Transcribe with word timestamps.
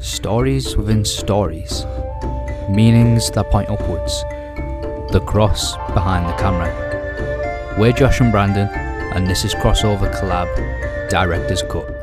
Stories 0.00 0.78
within 0.78 1.04
stories. 1.04 1.84
Meanings 2.70 3.30
that 3.32 3.50
point 3.50 3.68
upwards. 3.68 4.22
The 5.12 5.22
cross 5.26 5.76
behind 5.92 6.26
the 6.26 6.32
camera. 6.36 7.76
We're 7.78 7.92
Josh 7.92 8.18
and 8.20 8.32
Brandon, 8.32 8.68
and 8.68 9.26
this 9.26 9.44
is 9.44 9.54
Crossover 9.54 10.10
Collab 10.18 10.48
Director's 11.10 11.62
Cut. 11.62 11.99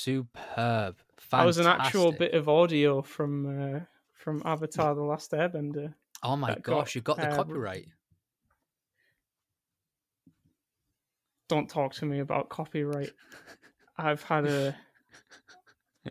Superb. 0.00 0.96
That 1.30 1.44
was 1.44 1.58
an 1.58 1.66
actual 1.66 2.12
bit 2.12 2.32
of 2.32 2.48
audio 2.48 3.02
from 3.02 3.74
uh, 3.74 3.80
from 4.14 4.42
Avatar: 4.44 4.94
The 4.94 5.02
Last 5.02 5.32
Airbender. 5.32 5.94
Oh 6.22 6.36
my 6.36 6.48
that 6.48 6.62
got, 6.62 6.72
gosh, 6.72 6.94
you 6.94 7.00
got 7.02 7.18
the 7.18 7.30
uh, 7.30 7.36
copyright. 7.36 7.86
Don't 11.48 11.68
talk 11.68 11.92
to 11.94 12.06
me 12.06 12.20
about 12.20 12.48
copyright. 12.48 13.10
I've 13.98 14.22
had 14.22 14.46
a 14.46 14.76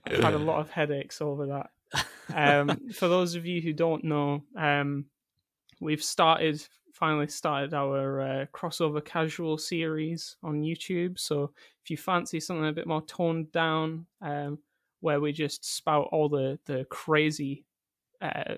I've 0.05 0.19
had 0.19 0.33
a 0.35 0.39
lot 0.39 0.59
of 0.59 0.69
headaches 0.69 1.21
over 1.21 1.47
that. 1.47 1.69
Um, 2.31 2.91
for 2.93 3.07
those 3.07 3.33
of 3.33 3.47
you 3.47 3.59
who 3.59 3.73
don't 3.73 4.03
know, 4.03 4.43
um, 4.55 5.05
we've 5.81 6.03
started 6.03 6.63
finally 6.99 7.27
started 7.27 7.73
our 7.73 8.21
uh, 8.21 8.45
crossover 8.53 9.03
casual 9.03 9.57
series 9.57 10.35
on 10.43 10.61
YouTube. 10.61 11.17
So 11.19 11.51
if 11.83 11.89
you 11.89 11.97
fancy 11.97 12.39
something 12.39 12.67
a 12.67 12.73
bit 12.73 12.87
more 12.87 13.01
toned 13.01 13.51
down, 13.51 14.05
um, 14.21 14.59
where 14.99 15.21
we 15.21 15.31
just 15.31 15.63
spout 15.63 16.09
all 16.11 16.29
the 16.29 16.59
the 16.65 16.85
crazy 16.89 17.65
uh, 18.21 18.55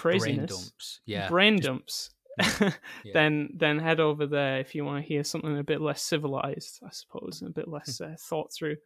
Brain 0.00 0.20
craziness, 0.20 0.50
dumps. 0.50 1.00
Yeah. 1.06 1.28
brain 1.28 1.56
just- 1.56 1.66
dumps. 1.66 2.10
yeah. 2.60 2.70
Then 3.14 3.50
then 3.54 3.78
head 3.80 3.98
over 3.98 4.26
there 4.26 4.60
if 4.60 4.74
you 4.74 4.84
want 4.84 5.02
to 5.02 5.08
hear 5.08 5.24
something 5.24 5.58
a 5.58 5.64
bit 5.64 5.80
less 5.80 6.02
civilized, 6.02 6.80
I 6.84 6.90
suppose, 6.90 7.40
and 7.40 7.50
a 7.50 7.52
bit 7.52 7.66
less 7.68 8.00
uh, 8.00 8.14
thought 8.18 8.52
through. 8.52 8.76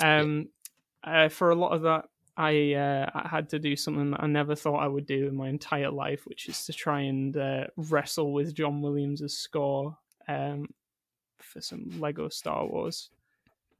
Um, 0.00 0.48
uh, 1.02 1.28
for 1.28 1.50
a 1.50 1.54
lot 1.56 1.72
of 1.72 1.82
that, 1.82 2.04
I 2.36 2.74
uh, 2.74 3.10
I 3.14 3.28
had 3.28 3.48
to 3.50 3.58
do 3.58 3.76
something 3.76 4.10
that 4.10 4.22
I 4.22 4.26
never 4.26 4.56
thought 4.56 4.82
I 4.82 4.88
would 4.88 5.06
do 5.06 5.28
in 5.28 5.36
my 5.36 5.48
entire 5.48 5.90
life, 5.90 6.26
which 6.26 6.48
is 6.48 6.64
to 6.66 6.72
try 6.72 7.02
and 7.02 7.36
uh, 7.36 7.66
wrestle 7.76 8.32
with 8.32 8.54
John 8.54 8.82
Williams' 8.82 9.36
score 9.36 9.96
um, 10.26 10.68
for 11.38 11.60
some 11.60 12.00
Lego 12.00 12.28
Star 12.28 12.66
Wars, 12.66 13.10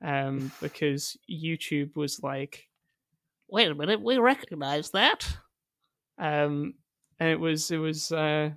um, 0.03 0.53
because 0.61 1.17
YouTube 1.29 1.97
was 1.97 2.23
like, 2.23 2.69
"Wait 3.49 3.71
a 3.71 3.75
minute, 3.75 4.01
we 4.01 4.19
recognize 4.19 4.91
that," 4.91 5.27
um, 6.19 6.75
and 7.19 7.31
it 7.31 7.41
was 7.41 7.73
it 7.73 7.79
was 7.79 8.13
uh, 8.13 8.51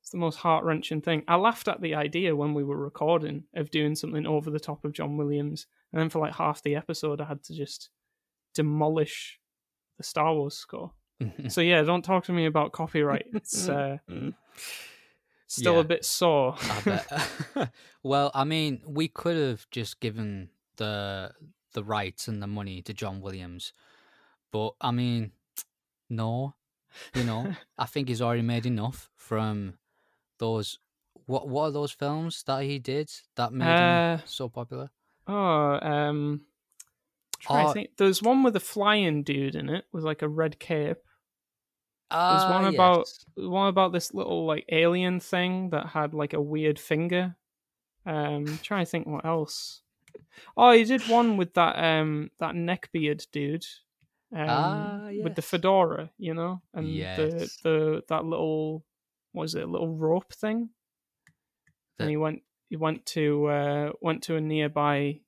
it's 0.00 0.10
the 0.10 0.18
most 0.18 0.36
heart 0.36 0.62
wrenching 0.62 1.00
thing. 1.00 1.24
I 1.26 1.34
laughed 1.34 1.66
at 1.66 1.80
the 1.80 1.96
idea 1.96 2.36
when 2.36 2.54
we 2.54 2.62
were 2.62 2.76
recording 2.76 3.42
of 3.56 3.72
doing 3.72 3.96
something 3.96 4.28
over 4.28 4.48
the 4.48 4.60
top 4.60 4.84
of 4.84 4.92
John 4.92 5.16
Williams, 5.16 5.66
and 5.92 6.00
then 6.00 6.08
for 6.08 6.20
like 6.20 6.36
half 6.36 6.62
the 6.62 6.76
episode, 6.76 7.20
I 7.20 7.24
had 7.24 7.42
to 7.44 7.54
just 7.54 7.90
demolish 8.54 9.39
the 10.00 10.04
Star 10.04 10.32
Wars 10.34 10.54
score. 10.56 10.92
So 11.48 11.60
yeah, 11.60 11.82
don't 11.82 12.02
talk 12.02 12.24
to 12.24 12.32
me 12.32 12.46
about 12.46 12.72
copyright. 12.72 13.26
It's 13.34 13.68
uh, 13.68 13.98
still 15.46 15.74
Yeah. 15.74 15.80
a 15.80 15.84
bit 15.84 16.04
sore. 16.04 16.56
I 16.58 16.80
bet. 16.84 17.72
well, 18.02 18.30
I 18.34 18.44
mean, 18.44 18.80
we 18.86 19.08
could 19.08 19.36
have 19.36 19.68
just 19.70 20.00
given 20.00 20.48
the 20.76 21.32
the 21.74 21.84
rights 21.84 22.26
and 22.28 22.42
the 22.42 22.46
money 22.46 22.80
to 22.82 22.94
John 22.94 23.20
Williams, 23.20 23.72
but 24.50 24.72
I 24.80 24.90
mean, 24.90 25.32
no, 26.08 26.54
you 27.14 27.24
know, 27.24 27.54
I 27.78 27.84
think 27.86 28.08
he's 28.08 28.22
already 28.22 28.42
made 28.42 28.64
enough 28.66 29.10
from 29.16 29.74
those. 30.38 30.78
What 31.26 31.48
what 31.48 31.64
are 31.64 31.70
those 31.72 31.92
films 31.92 32.42
that 32.44 32.62
he 32.64 32.78
did 32.78 33.10
that 33.36 33.52
made 33.52 33.78
Uh, 33.78 34.16
him 34.16 34.22
so 34.24 34.48
popular? 34.48 34.90
Oh, 35.26 35.78
um, 35.82 36.40
trying 37.40 37.64
Oh. 37.64 37.68
to 37.68 37.74
think. 37.74 37.96
There's 37.96 38.22
one 38.22 38.42
with 38.42 38.54
a 38.56 38.60
flying 38.60 39.22
dude 39.24 39.54
in 39.56 39.68
it 39.68 39.84
with 39.92 40.04
like 40.04 40.22
a 40.22 40.28
red 40.28 40.58
cape. 40.60 40.98
There's 42.10 42.42
Ah, 42.42 42.60
one 42.62 42.74
about 42.74 43.06
one 43.36 43.68
about 43.68 43.92
this 43.92 44.12
little 44.14 44.44
like 44.46 44.64
alien 44.70 45.20
thing 45.20 45.70
that 45.70 45.86
had 45.86 46.12
like 46.14 46.32
a 46.32 46.40
weird 46.40 46.78
finger. 46.78 47.36
Um, 48.06 48.58
trying 48.62 48.84
to 48.84 48.90
think 48.90 49.06
what 49.06 49.24
else. 49.24 49.82
Oh, 50.56 50.72
he 50.72 50.84
did 50.84 51.02
one 51.08 51.36
with 51.36 51.54
that 51.54 51.76
um 51.78 52.30
that 52.38 52.54
neckbeard 52.54 53.26
dude. 53.30 53.64
Um, 54.32 54.46
Ah, 54.48 55.08
with 55.22 55.34
the 55.36 55.42
fedora, 55.42 56.10
you 56.18 56.34
know, 56.34 56.62
and 56.74 56.86
the 56.86 56.90
Yes. 56.90 57.56
the 57.62 58.02
that 58.08 58.24
little 58.24 58.84
what 59.32 59.42
was 59.42 59.54
it, 59.54 59.68
little 59.68 59.94
rope 59.96 60.32
thing. 60.32 60.70
The- 61.98 62.04
And 62.04 62.10
he 62.10 62.16
went 62.16 62.42
he 62.68 62.76
went 62.76 63.06
to 63.06 63.46
uh 63.46 63.92
went 64.00 64.24
to 64.24 64.34
a 64.36 64.40
nearby 64.40 65.20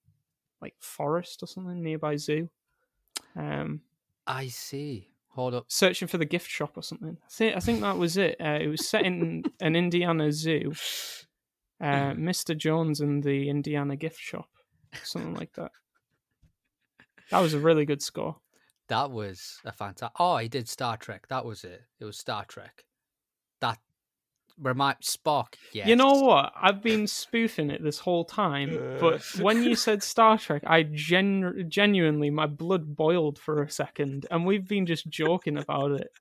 like 0.62 0.74
forest 0.78 1.42
or 1.42 1.46
something, 1.46 1.82
nearby 1.82 2.16
zoo. 2.16 2.48
Um 3.36 3.82
I 4.26 4.48
see. 4.48 5.08
Hold 5.30 5.54
up. 5.54 5.64
searching 5.68 6.08
for 6.08 6.18
the 6.18 6.26
gift 6.26 6.48
shop 6.50 6.76
or 6.76 6.82
something. 6.82 7.16
I 7.24 7.28
think 7.30 7.56
I 7.56 7.60
think 7.60 7.80
that 7.80 7.96
was 7.98 8.16
it. 8.16 8.36
Uh, 8.40 8.58
it 8.60 8.68
was 8.68 8.86
set 8.86 9.04
in 9.04 9.44
an 9.60 9.74
Indiana 9.76 10.30
zoo. 10.30 10.72
Uh, 11.80 12.12
Mr. 12.12 12.56
Jones 12.56 13.00
and 13.00 13.24
the 13.24 13.48
Indiana 13.48 13.96
gift 13.96 14.20
shop, 14.20 14.48
something 15.02 15.34
like 15.34 15.52
that. 15.54 15.72
That 17.30 17.40
was 17.40 17.54
a 17.54 17.58
really 17.58 17.84
good 17.84 18.00
score. 18.02 18.36
That 18.88 19.10
was 19.10 19.58
a 19.64 19.72
fantastic. 19.72 20.14
Oh, 20.20 20.36
he 20.36 20.48
did 20.48 20.68
Star 20.68 20.96
Trek. 20.96 21.26
That 21.28 21.44
was 21.44 21.64
it. 21.64 21.82
It 21.98 22.04
was 22.04 22.18
Star 22.18 22.44
Trek. 22.44 22.84
That 23.60 23.78
remind 24.60 24.98
Spock. 25.00 25.54
Yes. 25.72 25.88
You 25.88 25.96
know 25.96 26.12
what? 26.12 26.52
I've 26.60 26.82
been 26.82 27.06
spoofing 27.06 27.70
it 27.70 27.82
this 27.82 27.98
whole 27.98 28.24
time, 28.24 28.98
but 29.00 29.22
when 29.40 29.62
you 29.62 29.74
said 29.74 30.02
Star 30.02 30.38
Trek, 30.38 30.62
I 30.66 30.84
gen- 30.84 31.66
genuinely 31.68 32.30
my 32.30 32.46
blood 32.46 32.96
boiled 32.96 33.38
for 33.38 33.62
a 33.62 33.70
second, 33.70 34.26
and 34.30 34.46
we've 34.46 34.66
been 34.66 34.86
just 34.86 35.08
joking 35.08 35.58
about 35.58 35.92
it. 35.92 36.12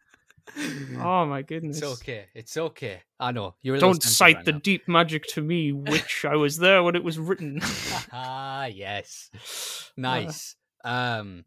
Oh 0.99 1.25
my 1.25 1.41
goodness! 1.43 1.77
It's 1.77 2.01
okay. 2.01 2.25
It's 2.33 2.57
okay. 2.57 3.01
I 3.19 3.31
know 3.31 3.55
you're. 3.61 3.77
Don't 3.77 4.01
cite 4.01 4.37
right 4.37 4.45
the 4.45 4.53
now. 4.53 4.59
deep 4.63 4.87
magic 4.87 5.25
to 5.27 5.41
me, 5.41 5.71
witch 5.71 6.25
I 6.27 6.35
was 6.35 6.57
there 6.57 6.83
when 6.83 6.95
it 6.95 7.03
was 7.03 7.19
written. 7.19 7.59
ah, 8.11 8.65
yes. 8.65 9.29
Nice. 9.97 10.55
Um, 10.83 11.43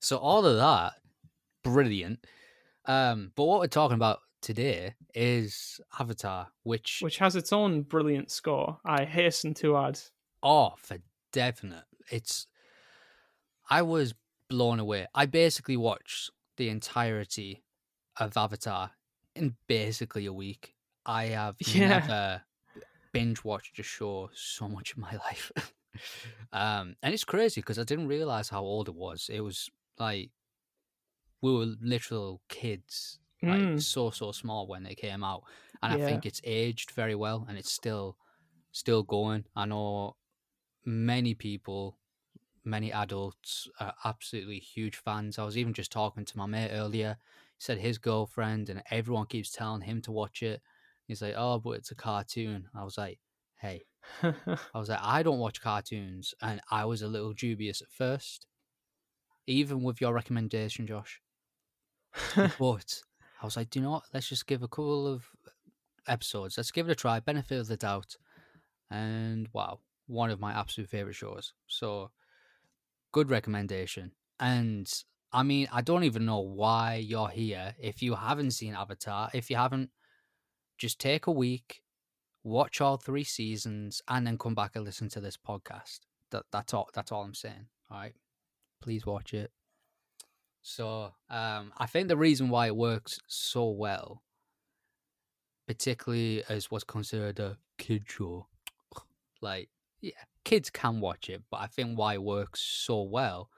so 0.00 0.16
all 0.16 0.46
of 0.46 0.56
that, 0.56 0.94
brilliant. 1.62 2.24
Um, 2.86 3.32
but 3.34 3.44
what 3.44 3.60
we're 3.60 3.66
talking 3.66 3.96
about 3.96 4.20
today 4.42 4.94
is 5.14 5.80
Avatar, 5.98 6.48
which, 6.64 6.98
which 7.00 7.18
has 7.18 7.34
its 7.36 7.52
own 7.52 7.82
brilliant 7.82 8.30
score. 8.30 8.78
I 8.84 9.04
hasten 9.04 9.54
to 9.54 9.76
add. 9.78 9.98
oh, 10.42 10.74
for 10.76 10.98
definite, 11.32 11.84
it's. 12.10 12.46
I 13.70 13.80
was 13.82 14.14
blown 14.48 14.78
away. 14.80 15.06
I 15.14 15.24
basically 15.26 15.76
watched 15.78 16.30
the 16.58 16.68
entirety 16.68 17.62
of 18.18 18.36
Avatar 18.36 18.90
in 19.34 19.56
basically 19.66 20.26
a 20.26 20.32
week. 20.32 20.74
I 21.06 21.26
have 21.26 21.56
Yeah. 21.66 21.88
never 21.88 22.42
binge 23.12 23.44
watched 23.44 23.78
a 23.78 23.82
show 23.82 24.28
so 24.34 24.68
much 24.68 24.94
in 24.94 25.00
my 25.00 25.12
life. 25.26 25.50
um, 26.52 26.96
and 27.02 27.14
it's 27.14 27.24
crazy 27.24 27.60
because 27.60 27.78
I 27.78 27.84
didn't 27.84 28.08
realize 28.08 28.48
how 28.50 28.60
old 28.62 28.88
it 28.88 28.94
was. 28.94 29.30
It 29.32 29.40
was 29.40 29.70
like 29.98 30.30
we 31.40 31.52
were 31.54 31.66
literal 31.80 32.40
kids, 32.48 33.18
like 33.46 33.70
Mm. 33.70 33.76
so 33.76 34.10
so 34.10 34.32
small 34.32 34.66
when 34.66 34.82
they 34.84 34.94
came 34.94 35.24
out, 35.24 35.44
and 35.82 35.92
I 35.92 35.98
think 35.98 36.26
it's 36.26 36.40
aged 36.44 36.90
very 36.92 37.14
well, 37.14 37.46
and 37.48 37.58
it's 37.58 37.72
still 37.72 38.18
still 38.72 39.02
going. 39.04 39.46
I 39.56 39.66
know 39.66 40.16
many 40.84 41.34
people, 41.34 41.98
many 42.64 42.92
adults 42.92 43.68
are 43.80 43.94
absolutely 44.04 44.58
huge 44.60 44.96
fans. 44.96 45.38
I 45.38 45.44
was 45.44 45.58
even 45.58 45.74
just 45.74 45.92
talking 45.92 46.24
to 46.26 46.38
my 46.38 46.46
mate 46.46 46.70
earlier. 46.72 47.18
He 47.58 47.62
said 47.64 47.78
his 47.78 47.98
girlfriend 47.98 48.68
and 48.70 48.82
everyone 48.90 49.26
keeps 49.26 49.52
telling 49.52 49.82
him 49.82 50.02
to 50.02 50.12
watch 50.12 50.42
it. 50.42 50.62
He's 51.08 51.22
like, 51.22 51.34
"Oh, 51.36 51.58
but 51.60 51.72
it's 51.72 51.90
a 51.92 51.96
cartoon." 51.96 52.70
I 52.74 52.84
was 52.84 52.98
like, 52.98 53.20
"Hey." 53.56 53.86
I 54.74 54.78
was 54.78 54.90
like, 54.90 55.00
I 55.02 55.22
don't 55.22 55.38
watch 55.38 55.60
cartoons, 55.62 56.34
and 56.42 56.60
I 56.70 56.84
was 56.84 57.00
a 57.02 57.08
little 57.08 57.32
dubious 57.32 57.80
at 57.82 57.90
first, 57.90 58.46
even 59.46 59.84
with 59.84 60.00
your 60.00 60.12
recommendation, 60.12 60.84
Josh. 60.86 61.22
But 62.56 63.02
I 63.42 63.44
was 63.44 63.56
like, 63.56 63.70
do 63.70 63.80
you 63.80 63.84
know 63.84 63.90
what? 63.90 64.04
Let's 64.14 64.28
just 64.28 64.46
give 64.46 64.62
a 64.62 64.68
couple 64.68 65.06
of 65.06 65.28
episodes. 66.06 66.56
Let's 66.56 66.70
give 66.70 66.88
it 66.88 66.92
a 66.92 66.94
try. 66.94 67.18
Benefit 67.18 67.58
of 67.58 67.66
the 67.66 67.76
doubt, 67.76 68.16
and 68.88 69.48
wow, 69.52 69.80
one 70.06 70.30
of 70.30 70.40
my 70.40 70.52
absolute 70.52 70.88
favorite 70.88 71.16
shows. 71.16 71.52
So, 71.66 72.12
good 73.10 73.30
recommendation. 73.30 74.12
And 74.38 74.90
I 75.32 75.42
mean, 75.42 75.68
I 75.72 75.80
don't 75.80 76.04
even 76.04 76.24
know 76.24 76.38
why 76.38 76.96
you're 76.96 77.28
here 77.28 77.74
if 77.80 78.00
you 78.00 78.14
haven't 78.14 78.52
seen 78.52 78.74
Avatar. 78.74 79.28
If 79.34 79.50
you 79.50 79.56
haven't 79.56 79.90
just 80.78 81.00
take 81.00 81.26
a 81.26 81.32
week, 81.32 81.82
watch 82.44 82.80
all 82.80 82.96
three 82.96 83.24
seasons, 83.24 84.02
and 84.06 84.24
then 84.24 84.38
come 84.38 84.54
back 84.54 84.76
and 84.76 84.84
listen 84.84 85.08
to 85.10 85.20
this 85.20 85.36
podcast. 85.36 86.00
That 86.30 86.44
that's 86.52 86.72
all. 86.72 86.88
That's 86.94 87.10
all 87.10 87.24
I'm 87.24 87.34
saying. 87.34 87.66
All 87.90 87.98
right, 87.98 88.14
please 88.80 89.04
watch 89.04 89.34
it. 89.34 89.50
So 90.62 91.14
um, 91.28 91.72
I 91.76 91.86
think 91.86 92.08
the 92.08 92.16
reason 92.16 92.48
why 92.48 92.66
it 92.68 92.76
works 92.76 93.18
so 93.26 93.70
well, 93.70 94.22
particularly 95.66 96.42
as 96.48 96.70
what's 96.70 96.84
considered 96.84 97.38
a 97.40 97.58
kid 97.78 98.04
show, 98.08 98.48
like 99.40 99.70
yeah, 100.00 100.24
kids 100.44 100.70
can 100.70 101.00
watch 101.00 101.28
it, 101.30 101.42
but 101.50 101.58
I 101.60 101.66
think 101.66 101.98
why 101.98 102.14
it 102.14 102.22
works 102.22 102.60
so 102.60 103.02
well. 103.02 103.50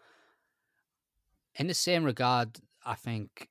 In 1.55 1.67
the 1.69 1.75
same 1.75 2.05
regard, 2.05 2.59
I 2.85 2.95
think 2.95 3.49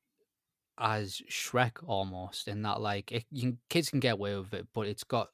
as 0.77 1.21
Shrek 1.29 1.83
almost 1.87 2.47
in 2.47 2.63
that 2.63 2.81
like 2.81 3.11
it, 3.11 3.25
you, 3.31 3.59
kids 3.69 3.89
can 3.91 4.01
get 4.01 4.15
away 4.15 4.37
with 4.37 4.53
it, 4.53 4.67
but 4.73 4.87
it's 4.87 5.03
got 5.03 5.29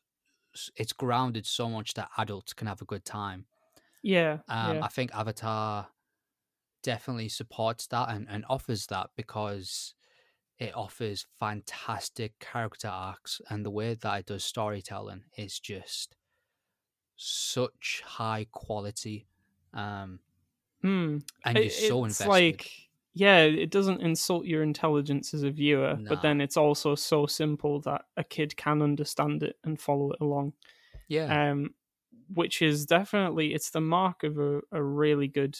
it's 0.76 0.94
grounded 0.94 1.46
so 1.48 1.70
much 1.70 1.94
that 1.96 2.12
adults 2.18 2.54
can 2.54 2.68
have 2.68 2.82
a 2.82 2.86
good 2.86 3.06
time. 3.06 3.48
Yeah, 4.02 4.40
Um, 4.48 4.78
yeah. 4.78 4.84
I 4.84 4.88
think 4.88 5.14
Avatar 5.14 5.90
definitely 6.82 7.30
supports 7.30 7.88
that 7.88 8.10
and, 8.10 8.28
and 8.30 8.46
offers 8.50 8.88
that 8.88 9.12
because 9.16 9.96
it 10.60 10.76
offers 10.76 11.28
fantastic 11.40 12.40
character 12.40 12.90
arcs 12.90 13.42
and 13.50 13.66
the 13.66 13.72
way 13.72 13.96
that 13.96 14.20
it 14.22 14.26
does 14.28 14.44
storytelling 14.46 15.26
is 15.38 15.60
just 15.60 16.18
such 17.16 18.02
high 18.06 18.46
quality. 18.52 19.28
Um, 19.74 20.22
Hmm. 20.82 21.18
and 21.44 21.62
you're 21.64 21.70
so 21.70 22.06
it's 22.06 22.06
invested. 22.06 22.26
like 22.26 22.72
yeah, 23.14 23.40
it 23.42 23.70
doesn't 23.72 24.02
insult 24.02 24.46
your 24.46 24.64
intelligence 24.64 25.34
as 25.34 25.44
a 25.44 25.50
viewer, 25.52 26.00
Nah. 26.00 26.08
but 26.08 26.22
then 26.22 26.40
it's 26.40 26.56
also 26.58 26.96
so 26.96 27.26
simple 27.26 27.82
that 27.82 28.06
a 28.16 28.24
kid 28.24 28.56
can 28.56 28.82
understand 28.82 29.44
it 29.44 29.58
and 29.64 29.80
follow 29.82 30.12
it 30.12 30.22
along. 30.22 30.54
yeah, 31.08 31.30
Um, 31.30 31.76
which 32.34 32.62
is 32.62 32.86
definitely 32.86 33.54
it's 33.54 33.72
the 33.72 33.82
mark 33.82 34.24
of 34.24 34.40
a, 34.40 34.62
a 34.72 34.84
really 34.84 35.28
good 35.28 35.58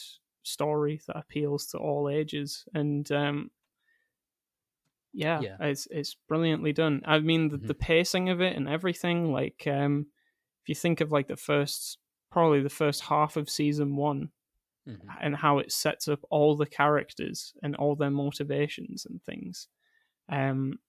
story 0.50 1.02
that 1.08 1.18
appeals 1.18 1.68
to 1.68 1.78
all 1.78 2.10
ages 2.10 2.66
and 2.74 3.12
um 3.12 3.52
yeah, 5.12 5.46
Yeah. 5.46 5.60
it's 5.60 5.88
it's 5.90 6.16
brilliantly 6.28 6.72
done 6.72 7.02
i 7.06 7.20
mean 7.20 7.50
the, 7.50 7.58
Mhm. 7.58 7.70
the 7.70 7.74
pacing 7.74 8.30
of 8.30 8.42
it 8.42 8.56
and 8.56 8.68
everything 8.70 9.32
like 9.32 9.66
um 9.68 10.06
if 10.64 10.70
you 10.70 10.76
think 10.76 11.02
of 11.02 11.12
like 11.12 11.28
the 11.28 11.36
first 11.38 11.98
probably 12.32 12.62
the 12.62 12.70
first 12.70 13.02
half 13.02 13.36
of 13.38 13.50
season 13.50 13.96
one 13.96 14.32
mhm, 14.86 15.18
and 15.22 15.36
how 15.36 15.60
it 15.60 15.72
sets 15.72 16.08
up 16.08 16.20
all 16.30 16.56
the 16.56 16.66
characters 16.68 17.54
and 17.64 17.76
all 17.78 17.96
their 17.96 18.12
motivations 18.12 19.06
and 19.06 19.24
things. 19.24 19.68
Um, 20.30 20.80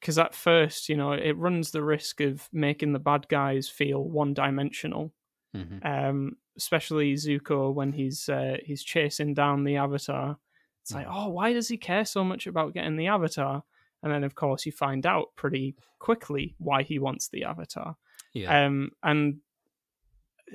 because 0.00 0.18
at 0.18 0.34
first, 0.34 0.88
you 0.88 0.96
know, 0.96 1.12
it 1.12 1.36
runs 1.36 1.70
the 1.70 1.82
risk 1.82 2.20
of 2.20 2.48
making 2.52 2.92
the 2.92 2.98
bad 3.00 3.28
guys 3.28 3.68
feel 3.68 4.04
one-dimensional. 4.04 5.12
mhm. 5.54 5.80
Um, 5.82 6.36
especially 6.56 7.14
Zuko 7.14 7.72
when 7.72 7.92
he's 7.92 8.28
uh, 8.28 8.56
he's 8.64 8.82
chasing 8.82 9.34
down 9.34 9.64
the 9.64 9.76
Avatar. 9.76 10.38
It's 10.82 10.94
like, 10.94 11.06
Mhm. 11.06 11.12
oh, 11.14 11.28
why 11.30 11.52
does 11.52 11.68
he 11.68 11.76
care 11.76 12.04
so 12.04 12.22
much 12.24 12.46
about 12.46 12.72
getting 12.74 12.96
the 12.96 13.08
Avatar? 13.08 13.64
And 14.02 14.12
then, 14.12 14.22
of 14.24 14.34
course, 14.34 14.64
you 14.66 14.72
find 14.72 15.04
out 15.06 15.34
pretty 15.36 15.74
quickly 15.98 16.54
why 16.58 16.82
he 16.82 16.98
wants 16.98 17.28
the 17.28 17.44
Avatar. 17.44 17.96
yeah, 18.32 18.66
Um, 18.66 18.92
and 19.02 19.40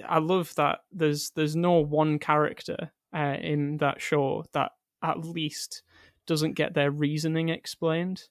I 0.07 0.19
love 0.19 0.53
that 0.55 0.83
there's 0.91 1.31
there's 1.31 1.55
no 1.55 1.73
one 1.79 2.17
character 2.19 2.91
uh, 3.13 3.37
in 3.41 3.77
that 3.77 4.01
show 4.01 4.45
that 4.53 4.71
at 5.03 5.19
least 5.19 5.83
doesn't 6.27 6.53
get 6.53 6.73
their 6.73 6.91
reasoning 6.91 7.49
explained. 7.49 8.27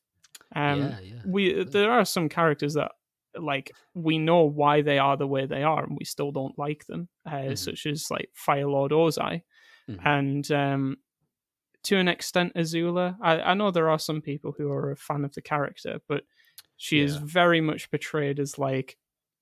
Um, 0.56 0.80
yeah, 0.80 1.00
yeah. 1.00 1.14
we 1.26 1.64
there 1.64 1.90
are 1.90 2.04
some 2.06 2.28
characters 2.28 2.74
that 2.74 2.92
like 3.38 3.72
we 3.94 4.18
know 4.18 4.44
why 4.44 4.82
they 4.82 4.98
are 4.98 5.16
the 5.16 5.26
way 5.26 5.46
they 5.46 5.62
are, 5.62 5.84
and 5.84 5.96
we 5.98 6.04
still 6.04 6.32
don't 6.32 6.58
like 6.58 6.86
them, 6.86 7.08
uh, 7.26 7.30
Mhm. 7.52 7.58
such 7.58 7.86
as 7.86 8.10
like 8.10 8.30
Fire 8.34 8.68
Lord 8.68 8.92
Ozai, 8.92 9.42
Mhm. 9.88 10.06
and 10.06 10.50
um, 10.52 10.96
to 11.84 11.96
an 11.96 12.08
extent 12.08 12.54
Azula. 12.54 13.16
I, 13.22 13.40
I 13.40 13.54
know 13.54 13.70
there 13.70 13.88
are 13.90 13.98
some 13.98 14.20
people 14.20 14.52
who 14.56 14.70
are 14.70 14.90
a 14.90 14.96
fan 14.96 15.24
of 15.24 15.32
the 15.34 15.42
character, 15.42 16.00
but 16.08 16.24
she 16.76 17.00
is 17.00 17.16
very 17.16 17.60
much 17.60 17.90
portrayed 17.90 18.38
as 18.40 18.58
like 18.58 18.96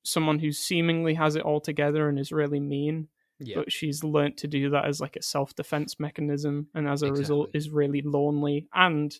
someone 0.04 0.38
who 0.38 0.52
seemingly 0.52 1.14
has 1.14 1.36
it 1.36 1.42
all 1.42 1.60
together 1.60 2.08
and 2.08 2.18
is 2.18 2.32
really 2.32 2.60
mean, 2.60 3.08
yeah, 3.40 3.56
but 3.56 3.72
she's 3.72 4.04
learnt 4.04 4.36
to 4.38 4.48
do 4.48 4.70
that 4.70 4.84
as 4.84 5.00
like 5.00 5.16
a 5.16 5.22
self 5.22 5.54
defense 5.54 5.98
mechanism, 6.00 6.68
and 6.74 6.88
as 6.88 7.02
a 7.02 7.12
result 7.12 7.50
is 7.54 7.70
really 7.70 8.02
lonely 8.02 8.68
and 8.74 9.18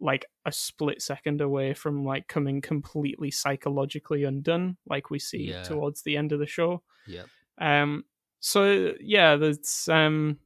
like 0.00 0.26
a 0.44 0.52
split 0.52 1.00
second 1.00 1.40
away 1.40 1.72
from 1.74 2.04
like 2.04 2.28
coming 2.28 2.60
completely 2.60 3.30
psychologically 3.30 4.24
undone, 4.24 4.76
like 4.86 5.10
we 5.10 5.18
see 5.18 5.48
Yeah. 5.50 5.62
towards 5.62 6.02
the 6.02 6.16
end 6.16 6.32
of 6.32 6.38
the 6.38 6.46
show. 6.46 6.82
yeah, 7.06 7.24
Um, 7.58 8.04
so 8.40 8.94
yeah, 9.00 9.36
that's 9.36 9.88
um, 9.88 10.38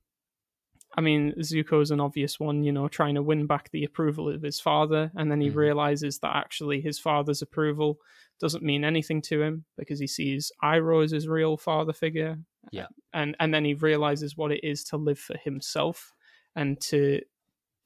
I 0.97 1.01
mean, 1.03 1.33
Zuko's 1.39 1.93
an 1.93 2.01
obvious 2.01 2.41
one, 2.41 2.65
you 2.65 2.73
know, 2.73 2.89
trying 2.89 3.15
to 3.15 3.23
win 3.23 3.47
back 3.47 3.71
the 3.71 3.85
approval 3.85 4.29
of 4.29 4.43
his 4.43 4.59
father, 4.61 5.13
and 5.15 5.31
then 5.31 5.41
he 5.41 5.49
Mhm. 5.51 5.55
realizes 5.57 6.19
that 6.19 6.35
actually 6.35 6.81
his 6.81 6.99
father's 6.99 7.43
approval 7.43 8.01
doesn't 8.41 8.65
mean 8.65 8.85
anything 8.85 9.23
to 9.23 9.41
him 9.43 9.65
because 9.79 10.01
he 10.01 10.07
sees 10.09 10.51
Iroh 10.63 11.05
as 11.05 11.11
his 11.13 11.29
real 11.29 11.57
father 11.57 11.93
figure. 11.93 12.39
Yeah. 12.73 12.89
and 13.15 13.35
and 13.41 13.53
then 13.55 13.65
he 13.65 13.75
realizes 13.75 14.37
what 14.37 14.53
it 14.53 14.63
is 14.63 14.85
to 14.85 14.97
live 14.99 15.19
for 15.19 15.37
himself 15.39 16.13
and 16.55 16.79
to 16.83 17.23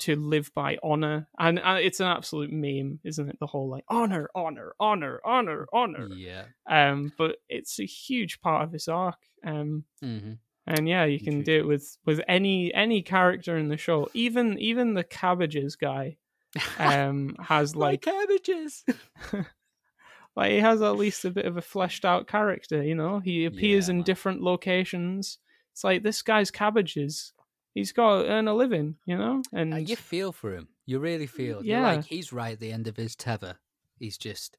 to 0.01 0.17
live 0.17 0.53
by 0.55 0.79
honor, 0.83 1.29
and, 1.39 1.59
and 1.59 1.79
it's 1.79 2.01
an 2.01 2.07
absolute 2.07 2.51
meme, 2.53 3.01
isn't 3.05 3.29
it? 3.29 3.39
The 3.39 3.47
whole 3.47 3.69
like 3.69 3.85
honor, 3.89 4.29
honor, 4.35 4.75
honor, 4.81 5.21
honor, 5.25 5.67
honor. 5.73 6.09
yeah. 6.11 6.45
Um, 6.69 7.13
but 7.17 7.37
it's 7.49 7.79
a 7.79 7.85
huge 7.87 8.41
part 8.41 8.65
of 8.65 8.73
this 8.73 8.89
arc. 8.89 9.19
Um, 9.45 9.85
hmm 10.03 10.33
and 10.67 10.89
yeah, 10.89 11.05
you 11.05 11.21
can 11.21 11.43
do 11.43 11.59
it 11.59 11.67
with 11.67 11.99
with 12.07 12.23
any 12.27 12.73
any 12.73 13.03
character 13.03 13.59
in 13.59 13.69
the 13.69 13.77
show. 13.77 14.09
Even 14.15 14.59
even 14.59 14.95
the 14.95 15.05
cabbages 15.05 15.77
guy 15.77 16.17
um 16.79 17.37
has 17.39 17.77
like 17.77 18.01
cabbages. 18.01 18.83
like 20.37 20.53
he 20.53 20.61
has 20.61 20.81
at 20.81 20.97
least 20.97 21.25
a 21.27 21.31
bit 21.31 21.45
of 21.45 21.59
a 21.59 21.63
fleshed 21.63 22.07
out 22.07 22.27
character, 22.27 22.83
you 22.83 22.95
know. 22.95 23.19
He 23.19 23.45
appears 23.45 23.89
Yeah, 23.89 23.97
in 23.97 24.03
different 24.05 24.41
locations. 24.41 25.39
It's 25.73 25.85
like 25.85 26.03
this 26.03 26.23
guy's 26.23 26.51
cabbages. 26.51 27.34
He's 27.75 27.93
got 27.93 28.23
to 28.23 28.29
earn 28.29 28.47
a 28.49 28.55
living, 28.55 28.97
you 29.05 29.19
know? 29.19 29.43
And 29.53 29.75
Uh, 29.75 29.79
you 29.79 29.97
feel 29.97 30.31
for 30.33 30.55
him. 30.55 30.69
You 30.87 31.01
really 31.01 31.27
feel. 31.27 31.65
Yeah. 31.65 31.79
You're 31.81 31.97
like 31.97 32.05
he's 32.07 32.33
right 32.33 32.53
at 32.53 32.61
the 32.61 32.71
end 32.73 32.87
of 32.87 32.97
his 32.97 33.17
tether. 33.17 33.57
He's 33.99 34.17
just 34.17 34.57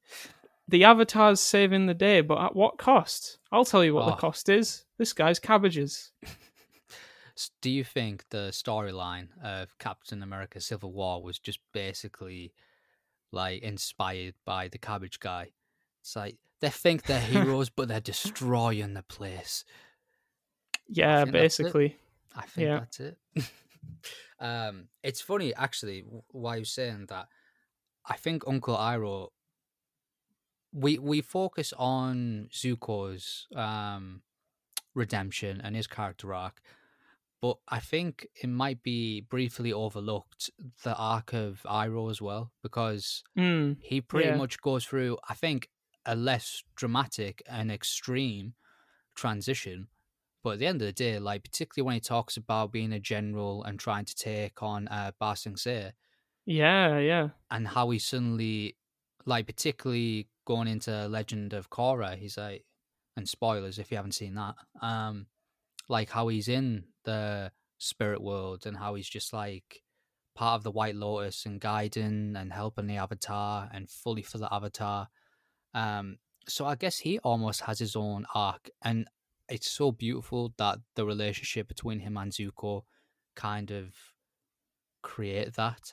the 0.68 0.84
avatar's 0.84 1.40
saving 1.40 1.86
the 1.86 1.94
day, 1.94 2.20
but 2.20 2.38
at 2.42 2.56
what 2.56 2.76
cost? 2.78 3.38
I'll 3.52 3.64
tell 3.64 3.84
you 3.84 3.94
what 3.94 4.06
the 4.06 4.12
Oh. 4.12 4.16
cost 4.16 4.48
is. 4.48 4.84
This 4.98 5.12
guy's 5.12 5.38
cabbages. 5.38 6.12
Do 7.60 7.70
you 7.70 7.84
think 7.84 8.24
the 8.30 8.48
storyline 8.50 9.28
of 9.42 9.76
Captain 9.78 10.22
America 10.22 10.60
Civil 10.60 10.92
War 10.92 11.22
was 11.22 11.38
just 11.38 11.60
basically 11.72 12.52
like 13.30 13.62
inspired 13.62 14.34
by 14.44 14.68
the 14.68 14.78
cabbage 14.78 15.20
guy? 15.20 15.50
It's 16.00 16.16
like 16.16 16.36
they 16.60 16.70
think 16.70 17.02
they're 17.04 17.20
heroes, 17.34 17.68
but 17.70 17.88
they're 17.88 18.00
destroying 18.00 18.94
the 18.94 19.02
place. 19.02 19.64
Yeah, 20.88 21.24
basically. 21.26 21.96
I 22.36 22.46
think 22.46 22.62
Yeah. 22.62 22.76
that's 22.76 23.00
it. 23.00 23.18
um, 24.40 24.88
it's 25.02 25.20
funny 25.20 25.54
actually 25.54 26.04
why 26.30 26.56
you're 26.56 26.64
saying 26.64 27.06
that. 27.08 27.28
I 28.08 28.16
think 28.16 28.44
Uncle 28.46 28.76
Iroh. 28.76 29.30
We 30.72 30.98
we 30.98 31.20
focus 31.22 31.72
on 31.76 32.48
Zuko's 32.52 33.46
um, 33.54 34.22
redemption 34.94 35.60
and 35.60 35.76
his 35.76 35.86
character 35.86 36.34
arc, 36.34 36.62
but 37.42 37.58
I 37.68 37.80
think 37.80 38.28
it 38.42 38.48
might 38.48 38.82
be 38.82 39.22
briefly 39.22 39.72
overlooked 39.72 40.50
the 40.84 40.96
arc 40.96 41.34
of 41.34 41.62
Iroh 41.66 42.10
as 42.10 42.22
well 42.22 42.52
because 42.62 43.24
Mm, 43.36 43.76
he 43.78 44.00
pretty 44.00 44.28
Yeah. 44.28 44.36
much 44.38 44.60
goes 44.62 44.86
through 44.86 45.18
I 45.28 45.34
think 45.34 45.70
a 46.06 46.16
less 46.16 46.64
dramatic 46.76 47.42
and 47.48 47.70
extreme 47.72 48.54
transition 49.14 49.88
but 50.46 50.52
at 50.52 50.58
the 50.60 50.66
end 50.66 50.80
of 50.80 50.86
the 50.86 50.92
day 50.92 51.18
like 51.18 51.42
particularly 51.42 51.84
when 51.84 51.94
he 51.94 52.00
talks 52.00 52.36
about 52.36 52.70
being 52.70 52.92
a 52.92 53.00
general 53.00 53.64
and 53.64 53.80
trying 53.80 54.04
to 54.04 54.14
take 54.14 54.62
on 54.62 54.86
uh, 54.86 55.10
Ba 55.18 55.34
Sing 55.34 55.56
Se 55.56 55.90
yeah, 56.44 56.98
yeah. 56.98 57.30
and 57.50 57.66
how 57.66 57.90
he 57.90 57.98
suddenly 57.98 58.76
like 59.24 59.48
particularly 59.48 60.28
going 60.46 60.68
into 60.68 61.08
Legend 61.08 61.52
of 61.52 61.68
Korra 61.68 62.16
he's 62.16 62.38
like 62.38 62.64
and 63.16 63.28
spoilers 63.28 63.80
if 63.80 63.90
you 63.90 63.96
haven't 63.96 64.12
seen 64.12 64.36
that 64.36 64.54
um 64.80 65.26
like 65.88 66.10
how 66.10 66.28
he's 66.28 66.46
in 66.46 66.84
the 67.02 67.50
spirit 67.78 68.22
world 68.22 68.66
and 68.66 68.76
how 68.76 68.94
he's 68.94 69.08
just 69.08 69.32
like 69.32 69.82
part 70.36 70.54
of 70.54 70.62
the 70.62 70.70
White 70.70 70.94
Lotus 70.94 71.44
and 71.44 71.60
guiding 71.60 72.36
and 72.36 72.52
helping 72.52 72.86
the 72.86 72.98
Avatar 72.98 73.68
and 73.74 73.90
fully 73.90 74.22
for 74.22 74.38
the 74.38 74.52
Avatar. 74.54 75.08
Um, 75.74 76.18
so 76.46 76.66
I 76.66 76.76
guess 76.76 76.98
he 76.98 77.18
almost 77.20 77.62
has 77.62 77.80
his 77.80 77.96
own 77.96 78.26
arc, 78.34 78.70
and 78.84 79.08
it's 79.48 79.70
so 79.70 79.92
beautiful 79.92 80.52
that 80.58 80.78
the 80.94 81.04
relationship 81.04 81.68
between 81.68 82.00
him 82.00 82.16
and 82.16 82.32
Zuko 82.32 82.82
kind 83.34 83.70
of 83.70 83.94
create 85.02 85.54
that. 85.54 85.92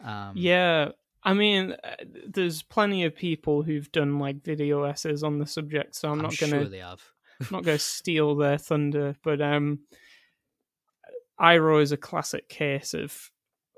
Um, 0.00 0.32
Yeah, 0.36 0.90
I 1.22 1.34
mean, 1.34 1.72
uh, 1.72 1.96
there's 2.28 2.62
plenty 2.62 3.04
of 3.04 3.16
people 3.16 3.62
who've 3.62 3.90
done 3.92 4.18
like 4.18 4.44
video 4.44 4.84
essays 4.84 5.22
on 5.22 5.38
the 5.38 5.46
subject, 5.46 5.94
so 5.96 6.08
I'm, 6.10 6.18
I'm 6.18 6.22
not 6.22 6.38
gonna 6.38 6.68
they 6.68 6.78
have. 6.78 7.02
not 7.50 7.64
gonna 7.64 7.78
steal 7.78 8.36
their 8.36 8.58
thunder. 8.58 9.16
But 9.24 9.40
um, 9.40 9.80
Iroh 11.40 11.82
is 11.82 11.92
a 11.92 11.96
classic 11.96 12.48
case 12.48 12.94
of 12.94 13.30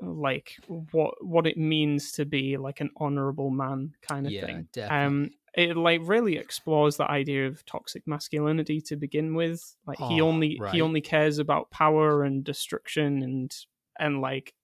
like 0.03 0.57
what 0.69 1.15
what 1.25 1.47
it 1.47 1.57
means 1.57 2.13
to 2.13 2.27
be 2.27 2.57
like 2.59 2.81
an 2.81 2.91
honorable 2.99 3.51
man 3.51 3.93
kind 4.03 4.27
of 4.27 4.33
Yeah, 4.33 4.47
thing. 4.47 4.69
definitely. 4.73 5.07
Um, 5.07 5.31
it 5.57 5.77
like 5.77 6.03
really 6.05 6.37
explores 6.37 6.97
the 6.99 7.11
idea 7.11 7.47
of 7.49 7.65
toxic 7.67 8.07
masculinity 8.07 8.81
to 8.83 8.97
begin 8.97 9.35
with. 9.35 9.77
Like 9.87 9.99
he 9.99 10.21
Oh, 10.21 10.21
only 10.21 10.59
right. 10.61 10.73
he 10.73 10.81
only 10.83 11.01
cares 11.01 11.39
about 11.39 11.71
power 11.71 12.25
and 12.25 12.45
destruction 12.45 13.23
and 13.23 13.57
and 13.99 14.21
like 14.21 14.55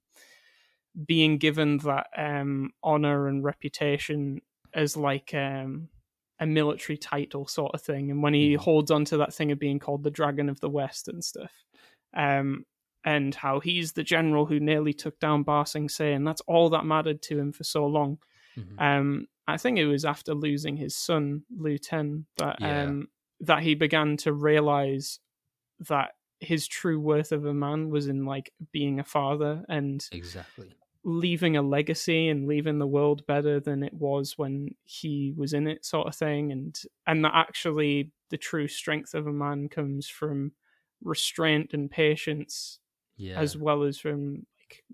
being 1.06 1.38
given 1.38 1.78
that 1.78 2.08
um 2.16 2.70
honor 2.82 3.26
and 3.28 3.42
reputation 3.44 4.40
as 4.75 4.96
like 4.96 5.32
um 5.34 5.88
a 6.38 6.46
military 6.46 6.96
title 6.99 7.46
sort 7.46 7.72
of 7.75 7.80
thing 7.80 8.11
and 8.11 8.22
when 8.22 8.34
he 8.34 8.54
Mhm. 8.54 8.58
holds 8.58 8.90
on 8.90 9.04
to 9.06 9.16
that 9.16 9.32
thing 9.32 9.52
of 9.52 9.58
being 9.58 9.78
called 9.78 10.02
the 10.02 10.11
dragon 10.11 10.49
of 10.49 10.61
the 10.61 10.68
west 10.68 11.08
and 11.08 11.25
stuff 11.25 11.52
um 12.14 12.66
and 13.04 13.34
how 13.34 13.58
he's 13.61 13.92
the 13.92 14.02
general 14.02 14.46
who 14.46 14.61
nearly 14.61 14.92
took 14.92 15.18
down 15.18 15.42
Ba 15.42 15.64
Sing 15.66 15.88
Se, 15.88 16.12
and 16.12 16.25
that's 16.26 16.40
all 16.42 16.70
that 16.70 16.84
mattered 16.87 17.20
to 17.22 17.37
him 17.37 17.50
for 17.52 17.64
so 17.64 17.84
long. 17.84 18.18
Mhm. 18.56 18.78
Um, 18.78 19.26
I 19.49 19.56
think 19.56 19.78
it 19.78 19.87
was 19.87 20.04
after 20.04 20.34
losing 20.34 20.76
his 20.76 20.94
son 20.96 21.44
Lu 21.56 21.78
Ten 21.78 22.26
that 22.37 22.61
Yeah. 22.61 22.84
um, 22.84 23.08
that 23.40 23.62
he 23.62 23.75
began 23.75 24.16
to 24.18 24.32
realize 24.32 25.18
that 25.88 26.12
his 26.40 26.66
true 26.68 26.99
worth 27.00 27.32
of 27.32 27.44
a 27.44 27.54
man 27.54 27.88
was 27.88 28.08
in 28.08 28.25
like 28.25 28.52
being 28.72 29.00
a 29.00 29.04
father 29.04 29.64
and 29.68 30.08
Exactly. 30.12 30.72
leaving 31.04 31.56
a 31.56 31.62
legacy 31.62 32.28
and 32.28 32.46
leaving 32.46 32.78
the 32.78 32.87
world 32.87 33.26
better 33.26 33.58
than 33.61 33.82
it 33.82 33.92
was 33.94 34.38
when 34.38 34.75
he 34.84 35.32
was 35.37 35.52
in 35.52 35.66
it 35.66 35.84
sort 35.84 36.06
of 36.06 36.14
thing 36.14 36.52
and 36.52 36.82
and 37.06 37.25
that 37.25 37.32
actually 37.34 38.11
the 38.30 38.37
true 38.37 38.68
strength 38.68 39.14
of 39.14 39.26
a 39.26 39.32
man 39.32 39.68
comes 39.68 40.08
from 40.08 40.52
restraint 41.02 41.75
and 41.75 41.90
patience 41.90 42.78
Yeah. 43.16 43.40
as 43.40 43.56
well 43.56 43.82
as 43.82 43.99
from 43.99 44.46
like 44.61 44.84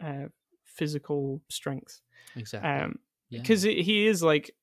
uh, 0.00 0.28
physical 0.64 1.42
strength 1.48 2.00
exactly. 2.36 2.68
um 2.70 2.98
yeah. 3.30 3.40
because 3.40 3.62
he 3.62 4.06
is 4.06 4.22
like 4.22 4.54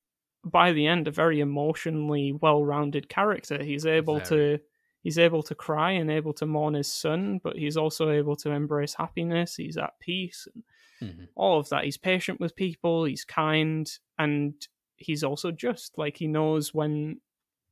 by 0.43 0.71
the 0.73 0.87
end 0.87 1.07
a 1.07 1.11
very 1.11 1.39
emotionally 1.39 2.31
well-rounded 2.33 3.07
character 3.09 3.63
he's 3.63 3.85
able 3.85 4.19
Very. 4.19 4.57
to 4.57 4.63
he's 5.01 5.17
able 5.17 5.43
to 5.43 5.55
cry 5.55 5.91
and 5.91 6.09
able 6.11 6.33
to 6.33 6.45
mourn 6.45 6.73
his 6.73 6.91
son 6.91 7.39
but 7.43 7.55
he's 7.57 7.77
also 7.77 8.09
able 8.09 8.35
to 8.37 8.51
embrace 8.51 8.93
happiness 8.95 9.55
he's 9.55 9.77
at 9.77 9.99
peace 9.99 10.47
and 10.53 10.63
Mhm. 11.01 11.27
all 11.35 11.59
of 11.59 11.67
that 11.69 11.83
he's 11.83 11.97
patient 11.97 12.39
with 12.39 12.55
people 12.55 13.03
he's 13.03 13.25
kind 13.25 13.89
and 14.17 14.53
he's 14.95 15.23
also 15.23 15.51
just 15.51 15.97
like 15.97 16.15
he 16.15 16.27
knows 16.27 16.73
when 16.73 17.19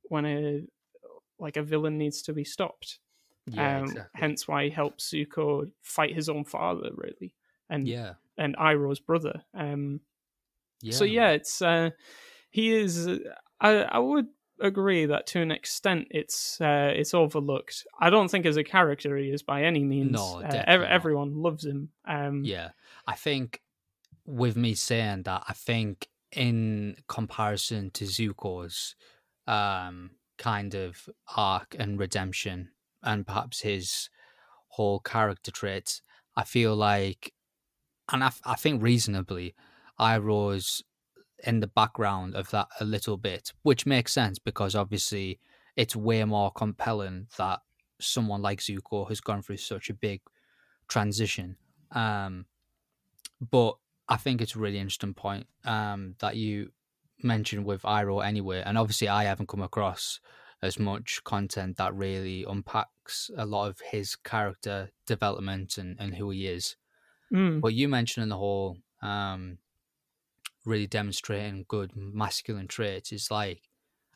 when 0.04 0.26
a 0.26 0.64
like 1.40 1.56
a 1.56 1.64
villain 1.64 1.98
needs 1.98 2.22
to 2.24 2.34
be 2.34 2.44
stopped 2.44 3.00
yeah. 3.48 3.78
um, 3.78 3.84
exactly. 3.84 4.20
hence 4.20 4.48
why 4.48 4.66
he 4.66 4.70
helps 4.70 5.12
Zuko 5.12 5.72
fight 5.82 6.14
his 6.14 6.28
own 6.30 6.44
father 6.44 6.90
really 6.96 7.34
and 7.70 7.88
yeah. 7.88 8.14
and 8.38 8.56
Iroh's 8.58 9.00
brother 9.00 9.44
um 9.54 10.02
Yeah. 10.84 10.94
so 10.94 11.04
yeah, 11.04 11.30
it's 11.32 11.62
uh, 11.62 11.92
he 12.50 12.74
is. 12.74 13.08
I 13.60 13.72
I 13.84 14.00
would 14.00 14.28
agree 14.60 15.08
that 15.08 15.26
to 15.28 15.42
an 15.42 15.52
extent 15.52 16.08
it's 16.12 16.62
uh, 16.62 16.92
it's 16.96 17.14
overlooked. 17.14 17.86
I 18.00 18.10
don't 18.10 18.30
think 18.30 18.46
as 18.46 18.58
a 18.58 18.64
character 18.64 19.18
he 19.18 19.30
is 19.30 19.44
by 19.44 19.64
any 19.64 19.84
means. 19.84 20.12
No, 20.12 20.42
uh, 20.42 20.64
ev- 20.68 20.84
everyone 20.84 21.42
loves 21.42 21.66
him. 21.66 21.90
Um, 22.06 22.44
Yeah. 22.44 22.70
I 23.08 23.16
think 23.16 23.62
with 24.26 24.56
me 24.56 24.76
saying 24.76 25.24
that, 25.24 25.44
I 25.48 25.54
think 25.54 26.08
in 26.32 26.96
comparison 27.08 27.92
to 27.92 28.06
Zuko's 28.06 28.96
um 29.48 30.12
kind 30.38 30.76
of 30.76 31.10
arc 31.36 31.76
and 31.78 32.00
redemption 32.00 32.70
and 33.04 33.26
perhaps 33.28 33.62
his 33.62 34.10
whole 34.70 35.00
character 35.00 35.52
traits, 35.52 36.02
I 36.36 36.44
feel 36.44 36.76
like 36.76 37.34
and 38.12 38.24
I, 38.24 38.28
f- 38.28 38.42
I 38.46 38.56
think 38.56 38.82
reasonably 38.84 39.56
Iroh's 40.02 40.84
in 41.44 41.60
the 41.60 41.68
background 41.68 42.36
of 42.36 42.50
that 42.52 42.68
a 42.80 42.86
little 42.86 43.18
bit, 43.18 43.54
which 43.64 43.86
makes 43.86 44.14
sense 44.14 44.40
because 44.40 44.76
obviously 44.76 45.40
it's 45.76 45.96
way 45.96 46.24
more 46.26 46.52
compelling 46.52 47.28
that 47.38 47.62
someone 48.00 48.42
like 48.42 48.60
Zuko 48.60 49.08
has 49.10 49.22
gone 49.22 49.42
through 49.42 49.58
such 49.58 49.90
a 49.90 49.94
big 49.96 50.22
transition. 50.88 51.58
Um, 51.92 52.48
but 53.40 53.78
I 54.08 54.18
think 54.18 54.42
it's 54.42 54.56
a 54.56 54.60
really 54.60 54.80
interesting 54.80 55.14
point 55.14 55.48
um, 55.66 56.16
that 56.20 56.36
you 56.36 56.72
mentioned 57.24 57.66
with 57.66 57.84
Iroh 57.84 58.26
anyway, 58.26 58.62
and 58.66 58.78
obviously 58.78 59.08
I 59.08 59.24
haven't 59.24 59.48
come 59.50 59.62
across 59.62 60.20
as 60.62 60.78
much 60.78 61.24
content 61.24 61.78
that 61.78 61.96
really 61.96 62.44
unpacks 62.44 63.32
a 63.36 63.46
lot 63.46 63.70
of 63.70 63.80
his 63.80 64.16
character 64.16 64.92
development 65.08 65.78
and, 65.78 65.98
and 66.00 66.16
who 66.16 66.30
he 66.30 66.48
is. 66.48 66.76
mm, 67.32 67.62
But 67.62 67.74
you 67.74 67.90
mentioning 67.90 68.30
the 68.30 68.38
whole 68.38 68.78
um, 69.02 69.60
really 70.66 70.88
demonstrating 70.88 71.66
good 71.68 71.92
masculine 71.96 72.68
traits 72.68 73.12
is 73.12 73.32
like, 73.32 73.62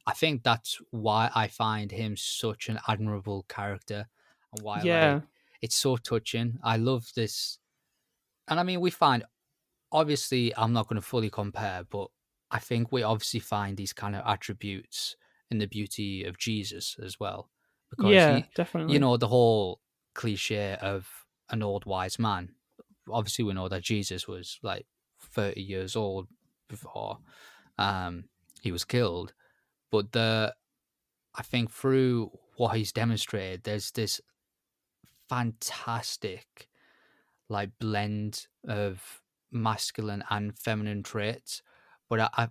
I 0.08 0.14
think 0.14 0.44
that's 0.44 0.80
why 0.92 1.32
I 1.34 1.48
find 1.48 1.92
him 1.92 2.16
such 2.16 2.70
an 2.70 2.80
admirable 2.88 3.46
character 3.50 4.08
and 4.54 4.62
why 4.62 4.82
yeah, 4.84 5.14
like, 5.16 5.24
it's 5.62 5.76
so 5.76 5.98
touching. 5.98 6.60
I 6.64 6.78
love 6.78 7.08
this. 7.16 7.58
And 8.48 8.60
I 8.60 8.64
mean, 8.64 8.82
we 8.82 8.92
find, 8.92 9.24
obviously, 9.92 10.56
I'm 10.56 10.74
not 10.74 10.88
going 10.88 11.02
to 11.02 11.08
fully 11.08 11.32
compare, 11.32 11.84
but 11.90 12.10
I 12.52 12.60
think 12.60 12.92
we 12.92 13.02
obviously 13.02 13.40
find 13.40 13.76
these 13.76 13.94
kind 13.94 14.16
of 14.16 14.22
attributes 14.26 15.16
in 15.50 15.58
the 15.58 15.66
beauty 15.66 16.24
of 16.24 16.38
Jesus 16.38 16.96
as 17.04 17.20
well. 17.20 17.50
Because, 17.90 18.12
yeah, 18.12 18.38
he, 18.38 18.46
definitely. 18.56 18.94
you 18.94 19.00
know, 19.00 19.18
the 19.18 19.28
whole 19.28 19.80
cliche 20.14 20.78
of 20.82 21.08
an 21.50 21.64
old 21.64 21.86
wise 21.86 22.20
man. 22.20 22.50
Obviously, 23.10 23.46
we 23.46 23.54
know 23.54 23.68
that 23.70 23.82
Jesus 23.82 24.28
was 24.28 24.60
like 24.62 24.86
30 25.26 25.62
years 25.62 25.96
old 25.96 26.28
before 26.68 27.20
um, 27.78 28.26
he 28.62 28.72
was 28.72 28.86
killed. 28.86 29.34
But 29.92 30.12
the, 30.12 30.54
I 31.36 31.44
think 31.44 31.72
through 31.72 32.32
what 32.58 32.76
he's 32.76 32.92
demonstrated, 32.92 33.64
there's 33.64 33.92
this 33.92 34.22
fantastic 35.30 36.70
like 37.50 37.72
blend 37.80 38.48
of 38.68 39.22
masculine 39.52 40.24
and 40.30 40.58
feminine 40.58 41.04
traits 41.04 41.62
but 42.10 42.20
I, 42.20 42.30
I 42.34 42.48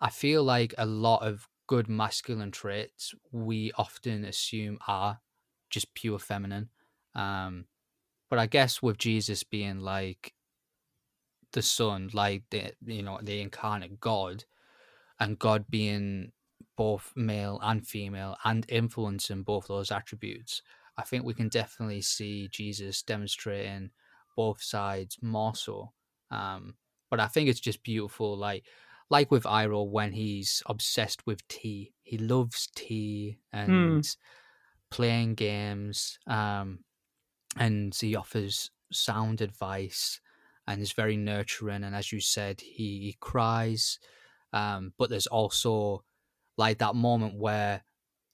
i 0.00 0.10
feel 0.10 0.44
like 0.44 0.74
a 0.78 0.86
lot 0.86 1.22
of 1.22 1.48
good 1.66 1.88
masculine 1.88 2.50
traits 2.50 3.14
we 3.32 3.72
often 3.76 4.24
assume 4.24 4.78
are 4.86 5.20
just 5.70 5.92
pure 5.94 6.18
feminine 6.18 6.70
um 7.14 7.66
but 8.30 8.38
i 8.38 8.46
guess 8.46 8.82
with 8.82 8.98
jesus 8.98 9.42
being 9.42 9.80
like 9.80 10.34
the 11.52 11.62
son 11.62 12.10
like 12.12 12.44
the 12.50 12.72
you 12.84 13.02
know 13.02 13.18
the 13.22 13.40
incarnate 13.40 14.00
god 14.00 14.44
and 15.20 15.38
god 15.38 15.66
being 15.68 16.32
both 16.76 17.12
male 17.16 17.58
and 17.62 17.86
female 17.86 18.36
and 18.44 18.66
influencing 18.68 19.42
both 19.42 19.66
those 19.68 19.90
attributes 19.90 20.62
I 20.96 21.02
think 21.02 21.24
we 21.24 21.34
can 21.34 21.48
definitely 21.48 22.02
see 22.02 22.48
Jesus 22.48 23.04
demonstrating 23.04 23.92
both 24.34 24.60
sides 24.60 25.16
more 25.22 25.54
so. 25.54 25.92
Um, 26.28 26.76
but 27.08 27.20
I 27.20 27.28
think 27.28 27.48
it's 27.48 27.60
just 27.60 27.84
beautiful, 27.84 28.36
like 28.36 28.66
like 29.08 29.30
with 29.30 29.44
Iroh 29.44 29.88
when 29.88 30.10
he's 30.12 30.60
obsessed 30.66 31.24
with 31.24 31.46
tea. 31.46 31.94
He 32.02 32.18
loves 32.18 32.66
tea 32.74 33.38
and 33.52 34.08
playing 34.90 35.34
games. 35.34 36.18
Um, 36.26 36.84
and 37.56 37.94
he 37.94 38.14
offers 38.16 38.70
sound 38.92 39.40
advice 39.40 40.20
and 40.68 40.82
is 40.82 40.92
very 40.92 41.18
nurturing. 41.18 41.84
And 41.84 41.96
as 41.96 42.12
you 42.12 42.20
said, 42.20 42.62
he, 42.62 43.00
he 43.00 43.16
cries. 43.20 44.00
Um, 44.52 44.94
but 44.98 45.10
there's 45.10 45.28
also 45.28 46.04
like 46.58 46.78
that 46.78 46.96
moment 46.96 47.36
where 47.38 47.84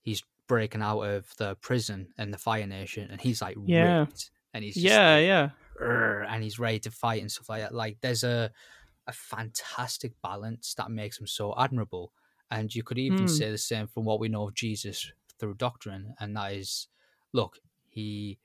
he's 0.02 0.22
breaking 0.48 0.82
out 0.82 1.02
of 1.02 1.34
the 1.38 1.56
prison 1.56 2.12
and 2.18 2.34
the 2.34 2.38
Fire 2.38 2.66
Nation, 2.66 3.10
and 3.10 3.20
he's 3.20 3.42
like 3.42 3.56
Yeah. 3.64 4.06
ripped, 4.06 4.30
and 4.54 4.64
he's 4.64 4.80
just 4.80 5.02
yeah, 5.02 5.16
like, 5.16 5.24
yeah, 5.28 5.50
and 5.80 6.42
he's 6.42 6.58
ready 6.58 6.78
to 6.80 6.90
fight 6.90 7.20
and 7.20 7.30
stuff 7.30 7.48
like 7.48 7.62
that. 7.62 7.74
Like 7.74 7.98
there's 8.00 8.24
a 8.24 8.52
a 9.08 9.12
fantastic 9.12 10.14
balance 10.22 10.74
that 10.74 10.90
makes 10.90 11.20
him 11.20 11.26
so 11.28 11.54
admirable, 11.58 12.12
and 12.50 12.74
you 12.74 12.84
could 12.84 12.98
even 12.98 13.26
Hmm. 13.26 13.28
say 13.28 13.50
the 13.50 13.58
same 13.58 13.88
from 13.88 14.04
what 14.04 14.20
we 14.20 14.28
know 14.28 14.48
of 14.48 14.54
Jesus 14.54 15.12
through 15.38 15.54
doctrine, 15.54 16.14
and 16.20 16.36
that 16.36 16.52
is, 16.54 16.88
look, 17.32 17.58
he 17.88 18.40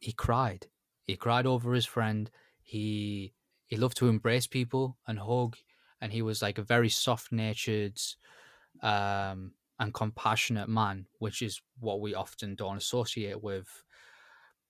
he 0.00 0.12
cried, 0.12 0.68
he 1.04 1.16
cried 1.16 1.46
over 1.46 1.74
his 1.74 1.86
friend, 1.86 2.30
he 2.62 3.34
he 3.66 3.76
loved 3.76 3.96
to 3.98 4.08
embrace 4.08 4.46
people 4.46 4.98
and 5.06 5.18
hug, 5.18 5.56
and 6.00 6.12
he 6.12 6.22
was 6.22 6.42
like 6.42 6.58
a 6.58 6.62
very 6.62 6.88
soft 6.90 7.32
natured 7.32 7.98
um 8.82 9.54
and 9.78 9.94
compassionate 9.94 10.68
man, 10.68 11.06
which 11.18 11.42
is 11.42 11.60
what 11.80 12.00
we 12.00 12.14
often 12.14 12.54
don't 12.54 12.76
associate 12.76 13.42
with 13.42 13.84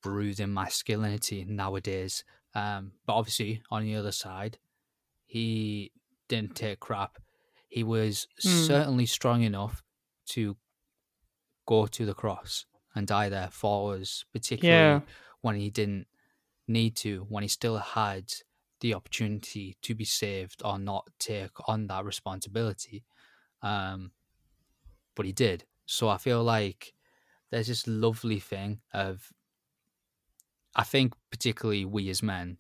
brooding 0.03 0.53
masculinity 0.55 1.45
nowadays. 1.45 2.25
Um, 2.55 2.93
but 3.07 3.15
obviously, 3.15 3.63
on 3.71 3.85
the 3.85 3.97
other 3.97 4.13
side, 4.13 4.59
he 5.27 5.93
didn't 6.29 6.57
take 6.57 6.81
crap. 6.81 7.19
He 7.69 7.85
was 7.85 8.29
Mm. 8.45 8.77
certainly 8.77 9.07
strong 9.07 9.43
enough 9.43 9.83
to 10.29 10.57
go 11.67 11.87
to 11.87 12.07
the 12.07 12.15
cross 12.15 12.67
and 12.95 13.07
die 13.07 13.29
there 13.29 13.51
for 13.51 13.95
us, 13.95 14.25
particularly 14.33 15.01
Yeah. 15.01 15.03
when 15.41 15.57
he 15.57 15.71
didn't 15.71 16.07
need 16.69 16.97
to, 16.97 17.26
when 17.28 17.42
he 17.42 17.49
still 17.49 17.78
had 17.78 18.33
the 18.81 18.95
opportunity 18.95 19.76
to 19.83 19.95
be 19.95 20.04
saved 20.04 20.62
or 20.64 20.78
not 20.78 21.09
take 21.19 21.69
on 21.69 21.87
that 21.87 22.04
responsibility. 22.04 23.04
Um, 23.62 24.11
but 25.14 25.26
he 25.26 25.33
did. 25.33 25.64
So 25.87 26.09
I 26.09 26.19
feel 26.19 26.42
like 26.42 26.95
there's 27.50 27.69
this 27.69 27.87
lovely 27.87 28.40
thing 28.40 28.81
of, 28.92 29.31
I 30.75 30.85
think, 30.85 31.14
particularly 31.31 31.85
we 31.85 32.09
as 32.09 32.23
men, 32.23 32.59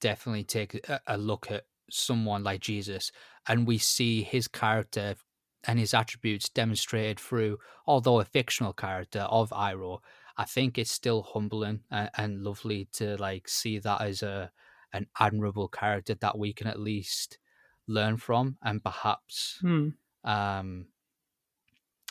definitely 0.00 0.44
take 0.44 0.88
a, 0.88 1.00
a 1.06 1.16
look 1.16 1.50
at 1.50 1.64
someone 1.90 2.42
like 2.42 2.60
Jesus 2.60 3.12
and 3.46 3.66
we 3.66 3.78
see 3.78 4.22
his 4.22 4.48
character 4.48 5.14
and 5.66 5.78
his 5.78 5.94
attributes 5.94 6.48
demonstrated 6.48 7.20
through, 7.20 7.58
although 7.86 8.20
a 8.20 8.24
fictional 8.24 8.72
character 8.72 9.20
of 9.20 9.50
Iroh, 9.50 10.00
I 10.36 10.44
think 10.44 10.78
it's 10.78 10.90
still 10.92 11.22
humbling 11.22 11.84
and, 11.90 12.10
and 12.16 12.42
lovely 12.44 12.86
to 12.94 13.16
like 13.16 13.48
see 13.48 13.78
that 13.78 14.00
as 14.00 14.22
a 14.22 14.52
an 14.92 15.08
admirable 15.18 15.68
character 15.68 16.14
that 16.14 16.38
we 16.38 16.52
can 16.52 16.66
at 16.68 16.78
least 16.80 17.38
learn 17.86 18.16
from 18.16 18.58
and 18.62 18.82
perhaps 18.82 19.62
Hmm. 19.62 19.88
um 20.24 20.88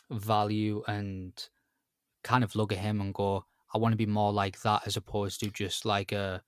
value 0.09 0.83
and 0.87 1.49
kind 2.23 2.43
of 2.43 2.55
look 2.55 2.71
at 2.73 2.79
him 2.79 3.01
and 3.01 3.13
go, 3.13 3.45
I 3.73 3.77
want 3.79 3.93
to 3.93 3.97
be 3.97 4.05
more 4.07 4.33
like 4.33 4.61
that 4.63 4.87
as 4.87 4.97
opposed 4.97 5.39
to 5.41 5.51
just 5.51 5.85
like 5.85 6.11
a 6.11 6.43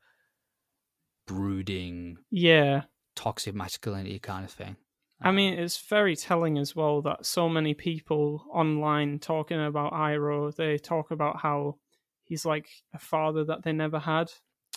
brooding, 1.28 2.18
Yeah. 2.32 2.86
toxic 3.16 3.56
masculinity 3.56 4.20
kind 4.20 4.46
of 4.46 4.52
thing. 4.52 4.78
I 5.22 5.30
Um, 5.30 5.36
mean, 5.36 5.54
it's 5.54 5.78
very 5.88 6.16
telling 6.16 6.58
as 6.58 6.76
well 6.76 7.02
that 7.04 7.26
so 7.26 7.48
many 7.48 7.74
people 7.74 8.46
online 8.52 9.20
talking 9.20 9.64
about 9.64 9.94
Iroh, 9.94 10.54
they 10.56 10.78
talk 10.78 11.12
about 11.12 11.40
how 11.42 11.78
he's 12.24 12.46
like 12.46 12.68
a 12.94 13.00
father 13.00 13.44
that 13.46 13.64
they 13.64 13.72
never 13.72 14.00
had. 14.00 14.32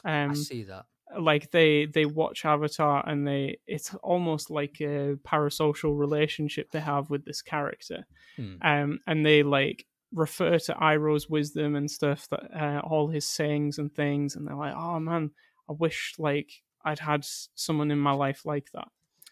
I 0.04 0.24
Um, 0.24 0.34
see 0.36 0.62
that. 0.64 0.86
like 1.18 1.50
they 1.50 1.86
they 1.86 2.04
watch 2.04 2.44
Avatar 2.44 3.02
and 3.08 3.26
they 3.26 3.58
it's 3.66 3.94
almost 4.02 4.50
like 4.50 4.80
a 4.80 5.16
parasocial 5.24 5.98
relationship 5.98 6.70
they 6.70 6.80
have 6.80 7.08
with 7.10 7.24
this 7.24 7.42
character. 7.42 8.06
Hmm. 8.36 8.56
Um, 8.62 8.98
and 9.06 9.24
they 9.26 9.42
like 9.42 9.86
refer 10.12 10.58
to 10.58 10.74
Iroh's 10.74 11.28
wisdom 11.28 11.74
and 11.76 11.90
stuff 11.90 12.28
that 12.28 12.44
uh, 12.54 12.80
all 12.84 13.08
his 13.08 13.26
sayings 13.28 13.78
and 13.78 13.92
things, 13.92 14.36
and 14.36 14.46
they're 14.46 14.54
like, 14.54 14.74
oh 14.76 15.00
man, 15.00 15.30
I 15.68 15.72
wish 15.72 16.14
like 16.18 16.50
I'd 16.84 17.00
had 17.00 17.24
someone 17.54 17.90
in 17.90 17.98
my 17.98 18.12
life 18.12 18.44
like 18.46 18.70
that. 18.72 18.88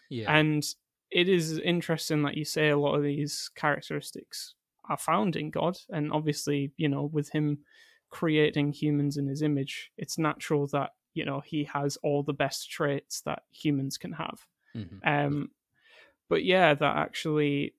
Yeah. 0.09 0.35
And 0.37 0.63
it 1.11 1.29
is 1.29 1.57
interesting 1.59 2.23
that 2.23 2.37
you 2.37 2.45
say 2.45 2.69
a 2.69 2.77
lot 2.77 2.95
of 2.95 3.03
these 3.03 3.49
characteristics 3.55 4.55
are 4.89 4.97
found 4.97 5.35
in 5.35 5.51
God, 5.51 5.77
and 5.89 6.11
obviously, 6.11 6.71
you 6.77 6.89
know, 6.89 7.03
with 7.05 7.29
him 7.29 7.59
creating 8.09 8.71
humans 8.73 9.17
in 9.17 9.27
his 9.27 9.41
image, 9.41 9.91
it's 9.97 10.17
natural 10.17 10.67
that 10.67 10.91
you 11.13 11.25
know 11.25 11.41
he 11.41 11.63
has 11.65 11.97
all 11.97 12.23
the 12.23 12.33
best 12.33 12.69
traits 12.69 13.21
that 13.21 13.43
humans 13.51 13.97
can 13.97 14.13
have. 14.13 14.47
Mhm. 14.75 15.03
Um, 15.03 15.51
but 16.29 16.43
yeah, 16.45 16.73
that 16.73 16.97
actually, 16.97 17.75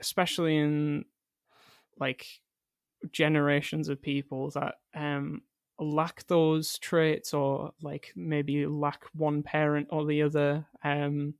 especially 0.00 0.56
in 0.56 1.04
like 1.98 2.26
generations 3.12 3.88
of 3.88 4.02
people 4.02 4.50
that 4.50 4.76
um 4.94 5.42
lack 5.78 6.26
those 6.28 6.78
traits 6.78 7.34
or 7.34 7.72
like 7.82 8.12
maybe 8.16 8.66
lack 8.66 9.04
one 9.14 9.42
parent 9.42 9.88
or 9.90 10.06
the 10.06 10.22
other 10.22 10.66
um 10.84 11.34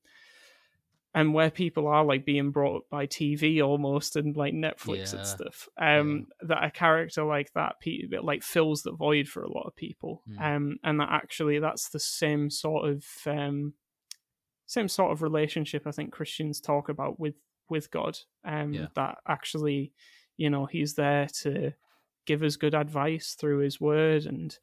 and 1.14 1.34
where 1.34 1.50
people 1.50 1.86
are 1.86 2.04
like 2.04 2.24
being 2.24 2.50
brought 2.50 2.76
up 2.78 2.82
by 2.90 3.06
TV 3.06 3.62
almost 3.62 4.16
and 4.16 4.36
like 4.36 4.54
Netflix 4.54 5.12
Yeah, 5.12 5.18
and 5.18 5.26
stuff 5.26 5.68
um 5.78 6.26
that 6.40 6.64
a 6.64 6.70
character 6.70 7.22
like 7.24 7.52
that 7.52 7.76
it, 7.84 8.24
like 8.24 8.42
fills 8.42 8.82
the 8.82 8.92
void 8.92 9.28
for 9.28 9.42
a 9.42 9.52
lot 9.52 9.66
of 9.66 9.76
people 9.76 10.22
Mm. 10.28 10.40
um 10.56 10.76
and 10.84 11.00
that 11.00 11.10
actually 11.10 11.58
that's 11.58 11.88
the 11.90 12.00
same 12.00 12.48
sort 12.50 12.88
of 12.88 13.04
um 13.26 13.74
same 14.66 14.88
sort 14.88 15.12
of 15.12 15.22
relationship 15.22 15.86
I 15.86 15.90
think 15.90 16.12
Christians 16.12 16.60
talk 16.60 16.88
about 16.88 17.20
with 17.20 17.34
with 17.68 17.90
God 17.90 18.18
um 18.44 18.72
Yeah. 18.72 18.86
that 18.94 19.18
actually 19.28 19.92
you 20.36 20.48
know 20.50 20.66
he's 20.66 20.94
there 20.94 21.26
to 21.42 21.72
give 22.24 22.42
us 22.42 22.56
good 22.56 22.74
advice 22.74 23.34
through 23.34 23.58
his 23.58 23.80
word 23.80 24.24
and 24.26 24.56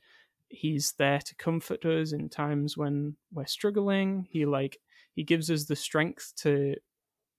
he's 0.48 0.94
there 0.94 1.20
to 1.20 1.36
comfort 1.36 1.86
us 1.86 2.12
in 2.12 2.28
times 2.30 2.76
when 2.76 3.16
we're 3.32 3.46
struggling 3.46 4.28
he 4.32 4.46
like 4.46 4.80
he 5.16 5.24
gives 5.24 5.50
us 5.50 5.66
the 5.66 5.76
strength 5.76 6.34
to 6.38 6.76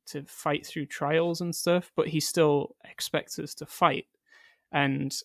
to 0.06 0.24
fight 0.24 0.66
through 0.66 0.86
trials 0.86 1.40
and 1.40 1.54
stuff 1.54 1.90
but 1.96 2.08
he 2.08 2.20
still 2.20 2.74
expects 2.84 3.38
us 3.38 3.54
to 3.54 3.66
fight 3.66 4.06
and 4.72 5.20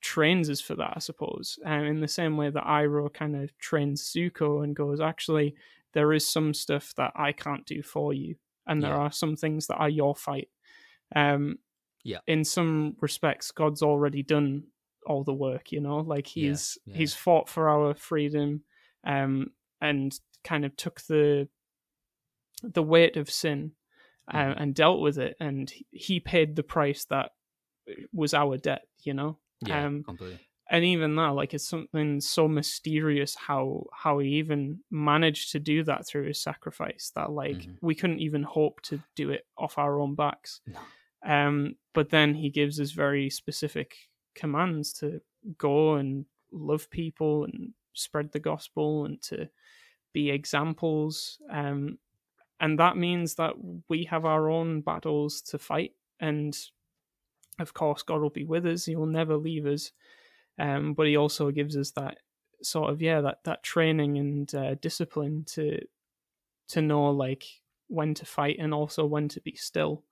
trains 0.00 0.48
us 0.48 0.60
for 0.60 0.74
that 0.76 0.92
i 0.94 0.98
suppose 0.98 1.58
and 1.64 1.86
in 1.86 2.00
the 2.00 2.06
same 2.08 2.36
way 2.36 2.50
that 2.50 2.64
Iroh 2.64 3.12
kind 3.12 3.34
of 3.36 3.56
trains 3.58 4.12
Zuko 4.14 4.62
and 4.62 4.76
goes 4.76 5.00
actually 5.00 5.54
there 5.94 6.12
is 6.12 6.26
some 6.28 6.52
stuff 6.52 6.92
that 6.96 7.12
I 7.16 7.32
can't 7.32 7.64
do 7.64 7.82
for 7.82 8.12
you 8.12 8.36
and 8.66 8.82
there 8.82 8.92
Yeah. 8.92 8.98
are 8.98 9.12
some 9.12 9.34
things 9.36 9.66
that 9.66 9.76
are 9.76 9.88
your 9.88 10.14
fight 10.14 10.48
um 11.16 11.58
Yeah. 12.04 12.18
in 12.26 12.44
some 12.44 12.96
respects 13.00 13.50
god's 13.50 13.82
already 13.82 14.22
done 14.22 14.64
all 15.06 15.24
the 15.24 15.34
work 15.34 15.72
you 15.72 15.80
know 15.80 15.98
like 15.98 16.36
Yeah, 16.36 16.50
he's 16.50 16.78
yeah. 16.84 16.96
he's 16.96 17.14
fought 17.14 17.48
for 17.48 17.68
our 17.68 17.94
freedom 17.94 18.62
um 19.04 19.50
and 19.80 20.18
kind 20.44 20.64
of 20.64 20.76
took 20.76 21.00
the 21.02 21.48
the 22.62 22.82
weight 22.82 23.16
of 23.16 23.30
sin 23.30 23.72
uh, 24.28 24.36
Mhm. 24.36 24.54
and 24.60 24.74
dealt 24.74 25.00
with 25.00 25.18
it 25.18 25.36
and 25.40 25.72
he- 25.90 26.20
paid 26.20 26.54
the 26.56 26.62
price 26.62 27.04
that 27.06 27.32
was 28.12 28.34
our 28.34 28.56
debt 28.58 28.86
you 29.02 29.14
know 29.14 29.38
Yeah, 29.66 29.86
um, 29.86 30.04
completely. 30.04 30.38
and 30.70 30.84
even 30.84 31.16
that 31.16 31.28
like 31.28 31.54
it's 31.54 31.66
something 31.68 32.20
so 32.20 32.46
mysterious 32.48 33.34
how 33.34 33.86
how 33.92 34.18
he 34.18 34.28
even 34.36 34.84
managed 34.90 35.52
to 35.52 35.58
do 35.60 35.82
that 35.84 36.06
through 36.06 36.26
his 36.26 36.40
sacrifice 36.42 37.10
that 37.14 37.30
like 37.32 37.56
Mhm. 37.66 37.78
we 37.80 37.94
couldn't 37.94 38.20
even 38.20 38.42
hope 38.42 38.82
to 38.82 39.02
do 39.14 39.30
it 39.30 39.46
off 39.56 39.78
our 39.78 39.98
own 40.00 40.14
backs 40.14 40.60
No. 40.66 40.80
um 41.22 41.76
but 41.94 42.10
then 42.10 42.34
he 42.34 42.50
gives 42.50 42.78
us 42.80 42.90
very 42.92 43.30
specific 43.30 43.96
commands 44.34 44.92
to 45.00 45.20
go 45.56 45.94
and 45.94 46.26
love 46.52 46.90
people 46.90 47.44
and 47.44 47.74
spread 47.94 48.30
the 48.32 48.38
gospel 48.40 49.04
and 49.06 49.20
to 49.22 49.48
be 50.12 50.30
examples 50.30 51.40
um 51.50 51.98
and 52.60 52.78
that 52.78 52.96
means 52.96 53.34
that 53.36 53.52
we 53.88 54.04
have 54.04 54.24
our 54.24 54.48
own 54.50 54.80
battles 54.80 55.40
to 55.40 55.58
fight 55.58 55.92
and 56.20 56.58
of 57.58 57.74
course 57.74 58.02
god 58.02 58.20
will 58.20 58.30
be 58.30 58.44
with 58.44 58.66
us 58.66 58.84
he 58.84 58.96
will 58.96 59.06
never 59.06 59.36
leave 59.36 59.66
us 59.66 59.92
um 60.58 60.94
but 60.94 61.06
he 61.06 61.16
also 61.16 61.50
gives 61.50 61.76
us 61.76 61.90
that 61.92 62.18
sort 62.62 62.90
of 62.90 63.00
yeah 63.00 63.20
that 63.20 63.38
that 63.44 63.62
training 63.62 64.18
and 64.18 64.54
uh, 64.54 64.74
discipline 64.76 65.44
to 65.46 65.80
to 66.68 66.82
know 66.82 67.10
like 67.10 67.44
when 67.88 68.14
to 68.14 68.26
fight 68.26 68.56
and 68.58 68.74
also 68.74 69.04
when 69.06 69.28
to 69.28 69.40
be 69.40 69.54
still 69.54 70.02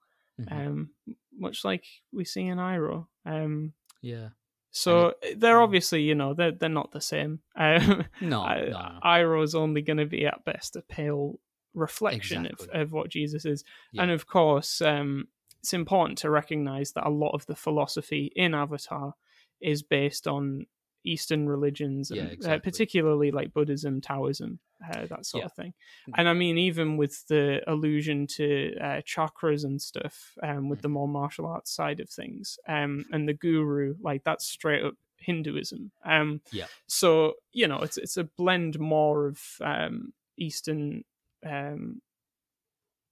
Mhm. 0.41 0.53
um 0.53 0.91
much 1.39 1.65
like 1.65 1.85
we 2.13 2.25
see 2.27 2.47
in 2.47 2.59
Iroh 2.59 3.07
um 3.25 3.73
yeah. 4.03 4.29
so 4.71 5.15
they're 5.37 5.57
mm. 5.57 5.63
obviously 5.63 6.03
you 6.03 6.15
know 6.15 6.35
they're, 6.35 6.53
they're 6.53 6.69
not 6.69 6.93
the 6.93 7.01
same 7.01 7.41
um 7.57 8.05
No, 8.21 8.45
no. 8.47 8.99
Iroh's 9.03 9.55
only 9.55 9.81
going 9.81 9.97
to 9.97 10.05
be 10.05 10.27
at 10.27 10.45
best 10.45 10.77
a 10.77 10.83
pale 10.83 11.41
reflection 11.77 12.47
of, 12.47 12.53
Exactly. 12.53 12.81
of 12.81 12.93
what 12.93 13.09
Jesus 13.11 13.45
is. 13.45 13.63
Yeah. 13.93 14.03
And 14.03 14.11
of 14.11 14.27
course, 14.27 14.81
um, 14.81 15.29
it's 15.61 15.73
important 15.73 16.19
to 16.19 16.31
recognize 16.31 16.93
that 16.93 17.07
a 17.07 17.11
lot 17.11 17.31
of 17.35 17.47
the 17.47 17.57
philosophy 17.57 18.33
in 18.35 18.55
Avatar 18.55 19.15
is 19.61 19.83
based 19.83 20.27
on 20.27 20.67
Eastern 21.05 21.49
religions, 21.49 22.11
and 22.11 22.37
Yeah, 22.41 22.55
uh, 22.55 22.59
particularly 22.59 23.31
like 23.31 23.53
Buddhism, 23.55 24.01
Taoism, 24.01 24.59
uh, 24.85 25.07
that 25.07 25.25
sort 25.25 25.43
Yeah. 25.43 25.47
of 25.47 25.53
thing. 25.53 25.75
Mm. 26.09 26.15
And 26.19 26.29
I 26.29 26.33
mean, 26.35 26.59
even 26.59 26.97
with 26.97 27.25
the 27.29 27.63
allusion 27.69 28.27
to 28.39 28.75
uh, 28.81 29.01
chakras 29.03 29.65
and 29.65 29.81
stuff, 29.81 30.37
um, 30.43 30.69
with 30.69 30.81
Mm. 30.81 30.83
the 30.83 30.89
more 30.89 31.09
martial 31.09 31.47
arts 31.47 31.71
side 31.71 32.01
of 32.01 32.11
things, 32.11 32.59
um, 32.67 33.05
and 33.13 33.29
the 33.29 33.35
guru, 33.35 33.95
like 34.01 34.25
that's 34.25 34.47
straight 34.47 34.83
up 34.83 34.95
Hinduism. 35.19 35.93
Um, 36.05 36.41
Yeah. 36.53 36.67
so 36.89 37.35
you 37.53 37.69
know, 37.69 37.79
it's 37.79 37.97
it's 37.99 38.17
a 38.17 38.25
blend 38.25 38.79
more 38.81 39.27
of 39.29 39.41
um, 39.61 40.13
Eastern 40.37 41.05
um, 41.47 42.01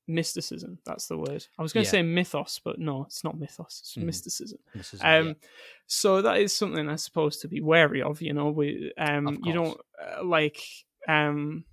mysticism. 0.07 0.79
That's 0.85 1.07
the 1.07 1.17
word. 1.17 1.47
I 1.59 1.63
was 1.63 1.73
going 1.73 1.85
to 1.85 1.89
Yeah. 1.89 1.91
say 1.93 2.03
mythos, 2.03 2.61
but 2.63 2.79
no, 2.79 3.05
it's 3.05 3.25
not 3.25 3.39
mythos. 3.39 3.81
It's 3.81 3.95
Mhm. 3.95 4.05
mysticism. 4.05 4.59
Is, 4.75 5.01
Um, 5.01 5.29
yeah. 5.29 5.35
so 5.87 6.21
that 6.21 6.39
is 6.41 6.53
something 6.53 6.89
I 6.89 6.97
suppose 6.97 7.39
to 7.39 7.49
be 7.49 7.61
wary 7.63 8.03
of. 8.03 8.21
You 8.21 8.35
know, 8.35 8.51
we 8.51 8.93
um, 8.99 9.39
you 9.43 9.53
don't 9.55 9.81
uh, 10.03 10.25
like 10.25 10.61
um, 11.09 11.65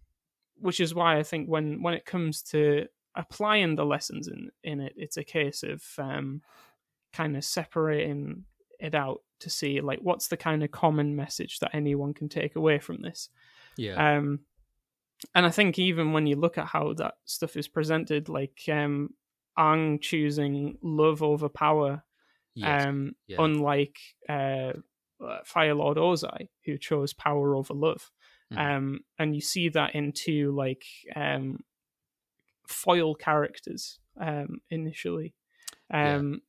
which 0.60 0.80
is 0.80 0.94
why 0.94 1.18
I 1.18 1.24
think 1.24 1.50
when 1.50 1.82
when 1.82 1.94
it 1.94 2.06
comes 2.06 2.42
to 2.44 2.88
applying 3.16 3.76
the 3.76 3.86
lessons 3.86 4.28
in 4.30 4.52
in 4.64 4.80
it, 4.80 4.94
it's 4.96 5.18
a 5.18 5.24
case 5.24 5.64
of 5.64 5.84
um, 5.98 6.42
kind 7.12 7.36
of 7.36 7.44
separating 7.44 8.46
it 8.80 8.96
out 8.96 9.24
to 9.40 9.50
see 9.50 9.82
like 9.82 10.00
what's 10.00 10.28
the 10.30 10.38
kind 10.38 10.64
of 10.64 10.72
common 10.72 11.16
message 11.16 11.60
that 11.60 11.76
anyone 11.76 12.14
can 12.14 12.30
take 12.30 12.56
away 12.56 12.80
from 12.80 13.02
this. 13.02 13.30
yeah. 13.76 14.18
Um, 14.18 14.46
and 15.36 15.46
I 15.46 15.50
think 15.52 15.78
even 15.80 16.14
when 16.14 16.28
you 16.28 16.36
look 16.36 16.58
at 16.58 16.68
how 16.68 16.94
that 16.94 17.16
stuff 17.26 17.56
is 17.56 17.68
presented, 17.68 18.30
like 18.30 18.60
um, 18.72 19.10
Aang 19.58 20.02
choosing 20.02 20.78
love 20.82 21.22
over 21.24 21.50
power, 21.50 22.04
Yes. 22.54 22.86
um, 22.86 23.16
yeah. 23.28 23.38
unlike 23.40 23.98
uh, 24.28 24.74
uh, 25.24 25.40
Fire 25.46 25.74
Lord 25.74 25.98
Ozai, 25.98 26.50
who 26.66 26.78
chose 26.78 27.14
power 27.14 27.56
over 27.56 27.74
love. 27.74 28.12
Mhm. 28.52 28.58
Um, 28.58 29.00
and 29.18 29.34
you 29.34 29.40
see 29.40 29.70
that 29.70 29.96
in 29.96 30.12
two 30.12 30.52
like 30.52 30.84
um, 31.16 31.64
foil 32.68 33.16
characters 33.16 34.00
um, 34.20 34.60
initially. 34.70 35.34
Yeah. 35.90 36.16
Um, 36.18 36.42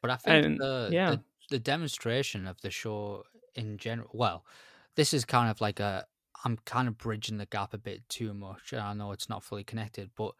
But 0.00 0.10
I 0.12 0.16
think 0.16 0.44
And, 0.46 0.58
the, 0.60 0.88
yeah. 0.92 1.10
the 1.10 1.22
the 1.50 1.58
demonstration 1.58 2.46
of 2.46 2.60
the 2.60 2.70
show 2.70 3.24
in 3.54 3.78
general. 3.78 4.10
Well, 4.12 4.44
this 4.94 5.12
is 5.14 5.24
kind 5.24 5.50
of 5.50 5.60
like 5.60 5.80
a. 5.80 6.06
I'm 6.44 6.56
kind 6.58 6.88
of 6.88 6.98
bridging 6.98 7.36
the 7.38 7.46
gap 7.46 7.74
a 7.74 7.78
bit 7.78 8.08
too 8.08 8.34
much, 8.34 8.72
and 8.72 8.82
I 8.82 8.92
know 8.94 9.12
it's 9.12 9.28
not 9.28 9.42
fully 9.44 9.64
connected, 9.64 10.12
but 10.14 10.34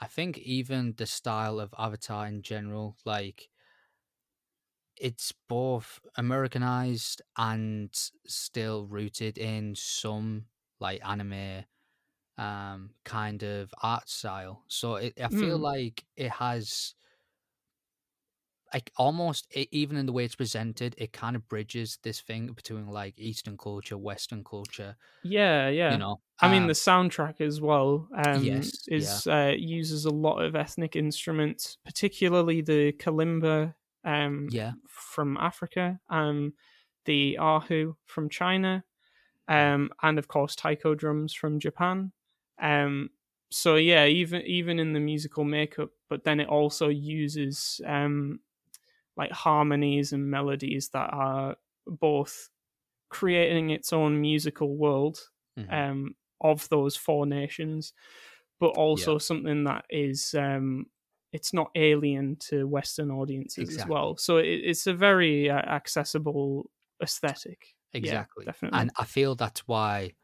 I 0.00 0.06
think 0.06 0.38
even 0.38 0.94
the 0.94 1.06
style 1.06 1.60
of 1.60 1.74
Avatar 1.78 2.26
in 2.26 2.42
general, 2.42 2.96
like 3.04 3.50
it's 4.96 5.32
both 5.48 6.00
Americanized 6.16 7.20
and 7.36 7.92
still 8.26 8.86
rooted 8.86 9.38
in 9.38 9.74
some 9.74 10.46
like 10.80 11.04
anime 11.06 11.64
um 12.38 12.94
kind 13.04 13.42
of 13.44 13.74
art 13.82 14.08
style. 14.08 14.64
So 14.68 14.96
it, 14.96 15.20
I 15.20 15.28
feel 15.30 15.58
Mm. 15.58 15.60
like 15.60 16.06
it 16.16 16.30
has 16.30 16.94
like 18.72 18.90
almost 18.96 19.46
even 19.72 19.96
in 19.96 20.06
the 20.06 20.12
way 20.12 20.24
it's 20.24 20.36
presented, 20.36 20.94
it 20.98 21.12
kind 21.12 21.36
of 21.36 21.48
bridges 21.48 21.98
this 22.02 22.20
thing 22.20 22.52
between 22.52 22.86
like 22.88 23.18
Eastern 23.18 23.56
culture, 23.58 23.96
Western 23.98 24.44
culture. 24.44 24.96
yeah, 25.22 25.68
yeah. 25.68 25.98
You 25.98 25.98
know, 25.98 26.22
I 26.40 26.48
mean, 26.48 26.66
Um, 26.66 26.66
the 26.66 26.74
soundtrack 26.74 27.40
as 27.40 27.60
well 27.60 28.08
um, 28.14 28.72
Yes, 28.72 28.90
yeah. 28.94 29.20
is 29.20 29.26
uh, 29.26 29.54
uses 29.56 30.04
a 30.04 30.10
lot 30.10 30.40
of 30.42 30.54
ethnic 30.54 30.96
instruments, 30.96 31.78
particularly 31.84 32.60
the 32.60 32.92
kalimba 32.92 33.74
um, 34.04 34.50
yeah, 34.50 34.74
from 34.88 35.36
Africa, 35.38 36.00
um, 36.10 36.54
the 37.06 37.38
erhu 37.40 37.96
from 38.04 38.28
China, 38.28 38.84
um, 39.48 39.90
and 40.02 40.18
of 40.18 40.28
course 40.28 40.56
taiko 40.56 40.94
drums 40.94 41.34
from 41.34 41.60
Japan. 41.60 42.12
Um, 42.58 43.10
so 43.50 43.76
yeah, 43.76 44.06
even 44.06 44.42
even 44.42 44.78
in 44.78 44.92
the 44.94 45.00
musical 45.00 45.44
makeup, 45.44 45.90
but 46.08 46.24
then 46.24 46.40
it 46.40 46.48
also 46.48 46.88
uses 46.88 47.80
um, 47.86 48.40
like 49.16 49.32
harmonies 49.32 50.12
and 50.12 50.30
melodies 50.30 50.90
that 50.90 51.10
are 51.12 51.56
both 51.86 52.50
creating 53.10 53.70
its 53.70 53.92
own 53.92 54.20
musical 54.20 54.76
world 54.76 55.18
mhm, 55.56 55.84
um, 55.84 56.16
of 56.40 56.68
those 56.68 56.96
four 56.96 57.26
nations, 57.26 57.92
but 58.60 58.68
also 58.70 59.18
something 59.18 59.64
that 59.64 59.84
is 59.90 60.34
um, 60.34 60.86
it's 61.32 61.52
not 61.52 61.70
alien 61.74 62.36
to 62.36 62.66
Western 62.66 63.10
audiences 63.10 63.70
as 63.70 63.86
well. 63.86 64.16
So 64.16 64.38
it, 64.38 64.46
it's 64.46 64.86
a 64.86 64.94
very 64.94 65.50
uh, 65.50 65.56
accessible 65.58 66.70
aesthetic. 67.02 67.74
exactly. 67.92 68.46
Yeah, 68.46 68.52
definitely. 68.52 68.88
And 68.88 68.90
I 68.96 69.04
feel 69.04 69.34
that's 69.34 69.66
why 69.68 70.14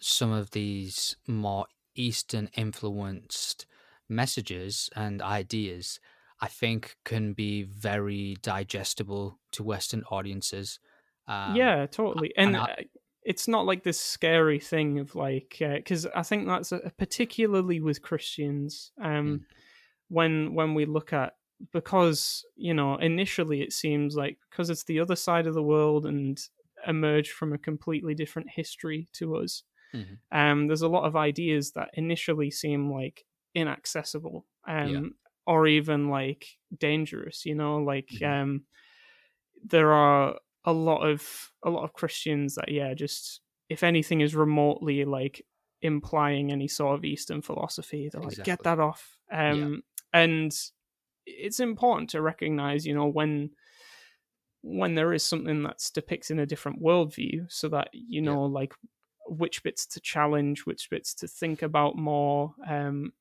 some 0.00 0.32
of 0.32 0.52
these 0.52 1.16
more 1.26 1.66
Eastern 1.96 2.48
influenced 2.54 3.66
messages 4.08 4.90
and 4.96 5.22
ideas, 5.22 6.00
I 6.46 6.48
think, 6.48 6.94
can 7.04 7.32
be 7.34 7.64
very 7.64 8.36
digestible 8.42 9.38
to 9.52 9.64
Western 9.64 10.02
audiences. 10.10 10.78
Um, 11.26 11.56
yeah, 11.56 11.86
totally. 11.86 12.32
And, 12.36 12.54
and 12.54 12.56
I- 12.56 12.72
uh, 12.72 12.82
it's 13.22 13.48
not 13.48 13.66
like 13.66 13.82
this 13.82 13.98
scary 14.00 14.60
thing 14.60 15.00
of 15.00 15.16
like 15.16 15.56
because 15.58 16.06
I 16.06 16.22
think 16.22 16.46
that's 16.46 16.70
a, 16.70 16.92
particularly 16.96 17.80
with 17.80 18.00
Christians. 18.00 18.92
Um, 19.00 19.26
Mm. 19.26 19.44
when 20.08 20.54
when 20.54 20.74
we 20.74 20.84
look 20.84 21.12
at 21.12 21.32
because 21.72 22.44
you 22.54 22.74
know 22.74 22.96
initially 22.96 23.60
it 23.62 23.72
seems 23.72 24.14
like 24.14 24.38
because 24.50 24.70
it's 24.70 24.84
the 24.84 25.00
other 25.00 25.16
side 25.16 25.46
of 25.48 25.54
the 25.54 25.62
world 25.74 26.06
and 26.06 26.38
emerged 26.86 27.32
from 27.32 27.52
a 27.52 27.58
completely 27.58 28.14
different 28.14 28.48
history 28.54 29.08
to 29.14 29.34
us. 29.42 29.64
Mhm. 29.92 30.18
Um, 30.30 30.66
there's 30.68 30.82
a 30.82 30.88
lot 30.96 31.04
of 31.08 31.16
ideas 31.16 31.72
that 31.72 31.90
initially 31.94 32.50
seem 32.52 32.92
like 32.92 33.24
inaccessible, 33.54 34.46
um, 34.68 34.88
Yeah. 34.88 35.00
Or 35.46 35.66
even 35.66 36.08
like 36.10 36.48
dangerous. 36.76 37.44
You 37.46 37.54
know, 37.54 37.78
like 37.78 38.10
Mhm. 38.10 38.26
um, 38.26 38.66
there 39.62 39.92
are 39.92 40.38
a 40.64 40.72
lot 40.72 41.02
of 41.02 41.52
a 41.64 41.70
lot 41.70 41.84
of 41.84 41.92
Christians 41.92 42.54
that 42.56 42.70
yeah, 42.70 42.94
just 42.94 43.40
if 43.68 43.82
anything 43.82 44.20
is 44.20 44.34
remotely 44.34 45.04
like 45.04 45.46
implying 45.82 46.52
any 46.52 46.68
sort 46.68 46.96
of 46.98 47.04
Eastern 47.04 47.42
philosophy, 47.42 48.08
they're 48.08 48.22
like 48.22 48.42
get 48.42 48.62
that 48.64 48.78
off. 48.80 49.20
Um, 49.30 49.82
and 50.12 50.52
it's 51.26 51.60
important 51.60 52.10
to 52.10 52.22
recognize, 52.22 52.86
you 52.86 52.94
know, 52.94 53.06
when 53.08 53.50
when 54.62 54.94
there 54.94 55.12
is 55.12 55.22
something 55.22 55.62
that's 55.62 55.90
depicting 55.90 56.38
a 56.38 56.46
different 56.46 56.82
worldview, 56.82 57.50
so 57.50 57.68
that 57.68 57.88
you 57.92 58.20
Yeah. 58.24 58.36
know, 58.36 58.42
like 58.44 58.74
which 59.28 59.62
bits 59.62 59.86
to 59.86 60.00
challenge, 60.00 60.66
which 60.66 60.88
bits 60.90 61.14
to 61.14 61.28
think 61.28 61.62
about 61.62 61.96
more. 61.96 62.54
Um, 62.66 63.12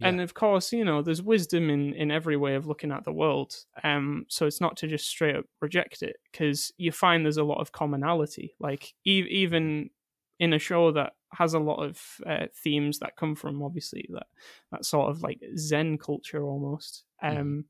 and 0.00 0.20
of 0.20 0.34
course, 0.34 0.72
you 0.72 0.84
know, 0.84 1.02
there's 1.02 1.22
wisdom 1.22 1.70
in 1.70 1.94
in 1.94 2.10
every 2.10 2.36
way 2.36 2.54
of 2.54 2.66
looking 2.66 2.92
at 2.92 3.04
the 3.04 3.12
world. 3.12 3.54
Um, 3.82 4.26
so 4.28 4.46
it's 4.46 4.60
not 4.60 4.76
to 4.78 4.88
just 4.88 5.08
straight 5.08 5.36
up 5.36 5.46
reject 5.60 6.02
it 6.02 6.16
because 6.30 6.72
you 6.78 6.92
find 6.92 7.24
there's 7.24 7.36
a 7.36 7.44
lot 7.44 7.60
of 7.60 7.72
commonality. 7.72 8.54
Like 8.60 8.94
e- 9.04 9.26
even 9.30 9.90
in 10.38 10.52
a 10.52 10.58
show 10.58 10.92
that 10.92 11.14
has 11.32 11.54
a 11.54 11.58
lot 11.58 11.82
of 11.82 12.00
uh, 12.26 12.46
themes 12.54 13.00
that 13.00 13.16
come 13.16 13.34
from 13.34 13.62
obviously 13.62 14.08
that 14.12 14.26
that 14.70 14.84
sort 14.84 15.10
of 15.10 15.22
like 15.22 15.40
Zen 15.56 15.98
culture 15.98 16.42
almost. 16.44 17.04
Um, 17.22 17.36
Mhm. 17.36 17.64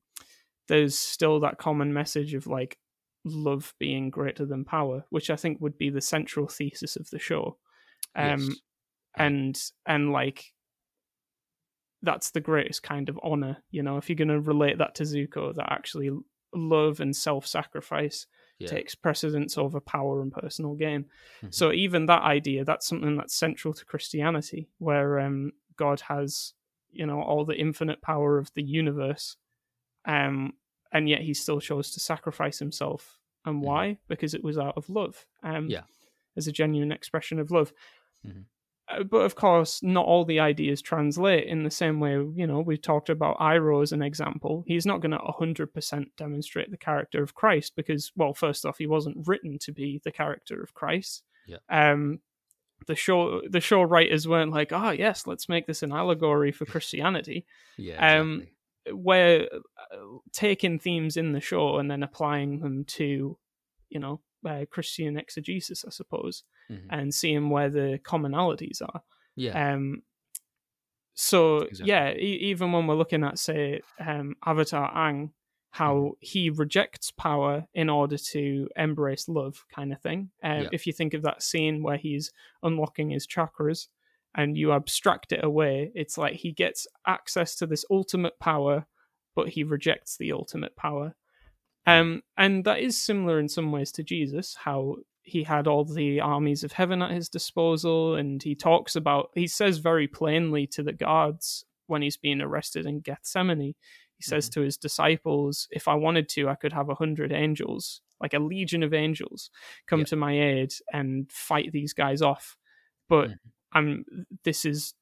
There's 0.68 0.98
still 0.98 1.40
that 1.40 1.58
common 1.58 1.92
message 1.94 2.34
of 2.34 2.46
like 2.46 2.78
love 3.24 3.74
being 3.78 4.10
greater 4.10 4.44
than 4.46 4.64
power, 4.64 5.04
which 5.10 5.30
I 5.30 5.36
think 5.36 5.60
would 5.60 5.78
be 5.78 5.90
the 5.90 6.00
central 6.02 6.46
thesis 6.46 6.94
of 6.96 7.08
the 7.10 7.18
show. 7.18 7.58
Um, 8.14 8.48
Yes. 8.48 8.60
and 9.16 9.62
and 9.86 10.12
like 10.12 10.54
that's 12.02 12.30
the 12.30 12.40
greatest 12.40 12.82
kind 12.82 13.08
of 13.08 13.18
honor 13.22 13.56
you 13.70 13.82
know 13.82 13.96
if 13.96 14.08
you're 14.08 14.16
going 14.16 14.28
to 14.28 14.40
relate 14.40 14.78
that 14.78 14.94
to 14.94 15.02
zuko 15.02 15.54
that 15.54 15.72
actually 15.72 16.10
love 16.54 17.00
and 17.00 17.14
self-sacrifice 17.16 18.26
Yeah. 18.58 18.68
takes 18.68 18.94
precedence 18.94 19.58
over 19.58 19.80
power 19.80 20.22
and 20.22 20.32
personal 20.32 20.74
gain 20.74 21.06
Mhm. 21.42 21.52
so 21.54 21.72
even 21.72 22.06
that 22.06 22.22
idea 22.22 22.64
that's 22.64 22.86
something 22.86 23.16
that's 23.16 23.34
central 23.34 23.74
to 23.74 23.84
christianity 23.84 24.68
where 24.78 25.18
um 25.20 25.52
god 25.76 26.00
has 26.02 26.54
you 26.90 27.04
know 27.06 27.20
all 27.20 27.44
the 27.44 27.56
infinite 27.56 28.00
power 28.00 28.38
of 28.38 28.52
the 28.54 28.62
universe 28.62 29.36
um 30.04 30.54
and 30.92 31.08
yet 31.08 31.20
he 31.20 31.34
still 31.34 31.60
chose 31.60 31.90
to 31.92 32.00
sacrifice 32.00 32.58
himself 32.58 33.18
and 33.44 33.60
why 33.62 33.98
because 34.08 34.34
it 34.34 34.42
was 34.44 34.56
out 34.58 34.76
of 34.76 34.88
love 34.88 35.26
um 35.42 35.68
Yeah. 35.68 35.82
as 36.36 36.46
a 36.48 36.52
genuine 36.52 36.92
expression 36.92 37.38
of 37.38 37.50
love 37.50 37.72
Mhm. 38.26 38.44
Uh, 38.90 39.02
but 39.02 39.18
of 39.18 39.34
course, 39.34 39.82
not 39.82 40.06
all 40.06 40.24
the 40.24 40.40
ideas 40.40 40.80
translate 40.80 41.46
in 41.46 41.62
the 41.62 41.70
same 41.70 42.00
way. 42.00 42.12
You 42.12 42.46
know, 42.46 42.60
we 42.60 42.76
talked 42.76 43.08
about 43.10 43.38
Iroh 43.38 43.82
as 43.82 43.92
an 43.92 44.02
example. 44.02 44.64
He's 44.66 44.86
not 44.86 45.00
going 45.00 45.12
to 45.12 45.18
100% 45.18 46.06
demonstrate 46.16 46.70
the 46.70 46.76
character 46.76 47.22
of 47.22 47.34
Christ 47.34 47.74
because, 47.76 48.12
well, 48.16 48.34
first 48.34 48.64
off, 48.64 48.78
he 48.78 48.86
wasn't 48.86 49.26
written 49.26 49.58
to 49.60 49.72
be 49.72 50.00
the 50.04 50.12
character 50.12 50.62
of 50.62 50.74
Christ. 50.74 51.22
Yeah. 51.46 51.58
Um, 51.68 52.20
the 52.86 52.94
show 52.94 53.42
the 53.48 53.60
show 53.60 53.82
writers 53.82 54.28
weren't 54.28 54.52
like, 54.52 54.72
oh 54.72 54.90
yes, 54.90 55.26
let's 55.26 55.48
make 55.48 55.66
this 55.66 55.82
an 55.82 55.92
allegory 55.92 56.52
for 56.52 56.64
Christianity. 56.64 57.44
Yeah. 57.76 58.20
um, 58.20 58.32
Exactly. 58.34 58.54
We're 58.90 59.48
uh, 59.52 59.96
taking 60.32 60.78
themes 60.78 61.16
in 61.16 61.32
the 61.32 61.40
show 61.40 61.76
and 61.76 61.90
then 61.90 62.02
applying 62.02 62.60
them 62.60 62.84
to, 62.86 63.36
you 63.90 64.00
know, 64.00 64.20
uh, 64.46 64.64
Christian 64.70 65.16
exegesis, 65.16 65.84
I 65.86 65.90
suppose, 65.90 66.44
Mhm. 66.70 66.86
and 66.90 67.14
seeing 67.14 67.50
where 67.50 67.70
the 67.70 67.98
commonalities 68.04 68.80
are. 68.82 69.02
Yeah. 69.36 69.72
Um, 69.74 70.02
so 71.14 71.58
Exactly. 71.62 71.88
yeah, 71.88 72.12
e- 72.12 72.38
even 72.50 72.72
when 72.72 72.86
we're 72.86 72.94
looking 72.94 73.24
at 73.24 73.38
say 73.38 73.80
um, 73.98 74.36
Avatar 74.44 74.92
Aang, 74.94 75.32
how 75.70 75.94
Mm-hmm. 75.94 76.12
he 76.20 76.50
rejects 76.50 77.10
power 77.10 77.66
in 77.74 77.90
order 77.90 78.16
to 78.16 78.68
embrace 78.76 79.28
love, 79.28 79.64
kind 79.74 79.92
of 79.92 80.00
thing. 80.00 80.30
Uh, 80.42 80.60
Yeah. 80.62 80.68
If 80.72 80.86
you 80.86 80.92
think 80.92 81.14
of 81.14 81.22
that 81.22 81.42
scene 81.42 81.82
where 81.82 81.96
he's 81.98 82.30
unlocking 82.62 83.10
his 83.10 83.26
chakras 83.26 83.88
and 84.34 84.56
you 84.56 84.72
abstract 84.72 85.32
it 85.32 85.42
away, 85.44 85.90
it's 85.94 86.16
like 86.16 86.34
he 86.34 86.52
gets 86.52 86.86
access 87.06 87.54
to 87.56 87.66
this 87.66 87.84
ultimate 87.90 88.38
power, 88.38 88.86
but 89.34 89.48
he 89.50 89.62
rejects 89.64 90.16
the 90.16 90.32
ultimate 90.32 90.74
power. 90.76 91.14
Um, 91.90 92.22
and 92.36 92.64
that 92.64 92.80
is 92.80 93.00
similar 93.00 93.38
in 93.40 93.48
some 93.48 93.72
ways 93.72 93.90
to 93.92 94.02
Jesus, 94.02 94.54
how 94.56 94.96
he 95.22 95.42
had 95.42 95.66
all 95.66 95.84
the 95.84 96.20
armies 96.20 96.64
of 96.64 96.72
heaven 96.72 97.02
at 97.02 97.10
his 97.10 97.28
disposal, 97.28 98.14
and 98.16 98.42
he 98.42 98.54
talks 98.54 98.96
about, 98.96 99.30
he 99.34 99.46
says 99.46 99.78
very 99.78 100.08
plainly 100.08 100.66
to 100.68 100.82
the 100.82 100.92
guards 100.92 101.64
when 101.86 102.02
he's 102.02 102.16
being 102.16 102.40
arrested 102.40 102.86
in 102.86 103.00
Gethsemane, 103.00 103.60
he 104.16 104.22
says 104.22 104.48
to 104.50 104.60
his 104.62 104.76
disciples, 104.76 105.68
If 105.70 105.86
I 105.88 105.94
wanted 105.94 106.28
to, 106.30 106.48
I 106.48 106.54
could 106.56 106.72
have 106.72 106.88
a 106.88 106.94
hundred 106.94 107.32
angels, 107.32 108.00
like 108.20 108.34
a 108.34 108.38
legion 108.38 108.82
of 108.82 108.92
angels, 108.92 109.50
come 109.86 110.00
Yeah. 110.00 110.06
to 110.06 110.16
my 110.16 110.32
aid 110.40 110.72
and 110.92 111.30
fight 111.30 111.70
these 111.72 111.92
guys 111.92 112.20
off. 112.20 112.56
But 113.08 113.30
Mhm. 113.30 113.38
I'm 113.72 114.26
this 114.44 114.64
is 114.64 114.94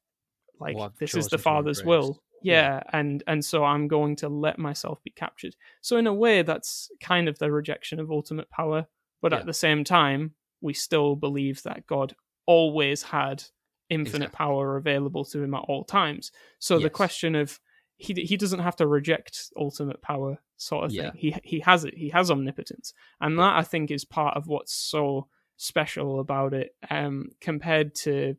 like 0.61 0.77
I've 0.77 0.96
this 0.99 1.14
is 1.14 1.29
the 1.29 1.38
Father's 1.38 1.83
will. 1.85 2.22
Yeah, 2.42 2.83
and 2.92 3.22
and 3.27 3.44
so 3.44 3.64
I'm 3.64 3.88
going 3.88 4.16
to 4.16 4.29
let 4.29 4.59
myself 4.59 5.03
be 5.03 5.11
captured. 5.11 5.57
So 5.81 5.96
in 5.96 6.07
a 6.07 6.14
way, 6.14 6.42
that's 6.42 6.90
kind 7.01 7.29
of 7.29 7.38
the 7.38 7.51
rejection 7.51 7.99
of 8.01 8.11
ultimate 8.11 8.51
power, 8.51 8.87
but 9.22 9.33
Yeah. 9.33 9.38
at 9.40 9.46
the 9.46 9.55
same 9.55 9.85
time, 9.85 10.35
we 10.61 10.72
still 10.75 11.16
believe 11.16 11.62
that 11.62 11.87
God 11.87 12.14
always 12.46 13.03
had 13.03 13.42
infinite 13.88 14.27
Exactly. 14.27 14.37
power 14.37 14.77
available 14.77 15.25
to 15.25 15.42
him 15.42 15.55
at 15.55 15.64
all 15.68 15.85
times. 15.85 16.33
So 16.59 16.79
the 16.79 16.90
question 16.90 17.35
of 17.35 17.59
he 17.99 18.12
he 18.14 18.37
doesn't 18.37 18.61
have 18.61 18.77
to 18.77 18.87
reject 18.87 19.51
ultimate 19.57 20.03
power 20.03 20.38
sort 20.59 20.85
of 20.87 20.92
Yeah. 20.92 21.11
thing. 21.11 21.12
He 21.20 21.35
he 21.42 21.61
has 21.61 21.85
it. 21.85 21.94
He 21.94 22.11
has 22.11 22.31
omnipotence, 22.31 22.92
and 23.20 23.38
that 23.38 23.57
I 23.57 23.62
think 23.62 23.90
is 23.90 24.05
part 24.05 24.37
of 24.37 24.46
what's 24.46 24.72
so 24.75 25.29
special 25.57 26.20
about 26.20 26.53
it 26.53 26.77
um 26.90 27.31
compared 27.40 27.94
to 27.94 28.37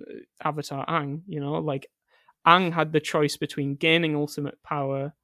uh, 0.00 0.14
Avatar 0.42 0.84
Aang. 0.86 1.22
You 1.26 1.40
know, 1.40 1.52
like 1.54 1.86
Aang 2.46 2.72
had 2.72 2.92
the 2.92 3.00
choice 3.00 3.36
between 3.36 3.74
gaining 3.74 4.16
ultimate 4.16 4.62
power 4.62 5.14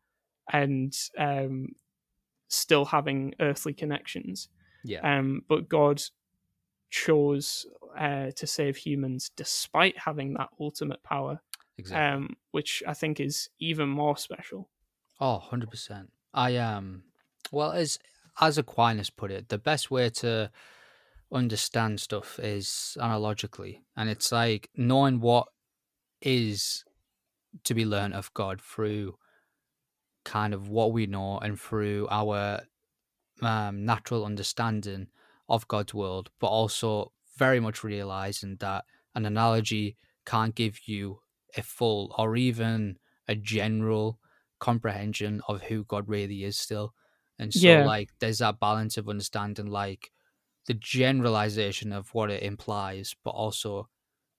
and 0.52 0.94
um 1.18 1.68
still 2.48 2.85
having 2.85 3.35
earthly 3.40 3.72
connections. 3.72 4.48
Yeah. 4.85 5.00
Um, 5.18 5.42
but 5.48 5.68
God 5.68 6.02
chose 6.90 7.66
uh, 7.98 8.31
to 8.37 8.46
save 8.46 8.76
humans 8.76 9.31
despite 9.37 9.98
having 9.98 10.35
that 10.35 10.50
ultimate 10.61 11.02
power, 11.02 11.40
exactly. 11.76 12.07
um, 12.07 12.37
which 12.52 12.83
I 12.87 12.94
think 12.94 13.20
is 13.20 13.48
even 13.59 13.88
more 13.88 14.16
special. 14.16 14.68
Oh, 15.20 15.42
100%. 15.50 16.09
I 16.35 16.57
um 16.57 17.05
well 17.50 17.72
as 17.72 17.98
as 18.40 18.59
Aquinas 18.59 19.09
put 19.09 19.31
it, 19.31 19.48
the 19.48 19.59
best 19.59 19.90
way 19.90 20.11
to 20.11 20.50
understand 21.33 22.00
stuff 22.00 22.38
is 22.38 22.96
analogically. 23.00 23.83
And 23.96 24.11
it's 24.11 24.31
like 24.31 24.68
knowing 24.76 25.20
what 25.20 25.48
is 26.20 26.85
to 27.64 27.75
be 27.75 27.85
learned 27.85 28.14
of 28.14 28.33
God 28.35 28.61
through 28.61 29.19
kind 30.25 30.53
of 30.55 30.69
what 30.69 30.92
we 30.92 31.07
know 31.07 31.38
and 31.38 31.61
through 31.61 32.09
our 32.11 32.62
um, 33.42 33.85
natural 33.85 34.25
understanding 34.27 35.09
of 35.49 35.69
God's 35.69 35.95
world, 35.95 36.31
but 36.40 36.49
also 36.49 37.12
very 37.37 37.61
much 37.61 37.85
realizing 37.85 38.57
that 38.59 38.87
an 39.14 39.27
analogy 39.27 39.97
can't 40.27 40.55
give 40.55 40.88
you 40.88 41.21
a 41.57 41.62
full 41.62 42.14
or 42.19 42.37
even 42.37 42.99
a 43.29 43.35
general 43.37 44.21
comprehension 44.61 45.42
of 45.49 45.62
who 45.64 45.85
God 45.85 46.09
really 46.09 46.45
is 46.45 46.59
still. 46.59 46.95
And 47.38 47.55
so 47.55 47.77
Yeah. 47.77 47.81
like 47.81 48.11
there's 48.21 48.38
that 48.38 48.61
balance 48.61 48.97
of 48.99 49.09
understanding 49.09 49.66
like 49.66 50.12
the 50.66 50.75
generalization 50.75 51.92
of 51.92 52.14
what 52.14 52.31
it 52.31 52.42
implies, 52.42 53.14
but 53.25 53.31
also 53.31 53.88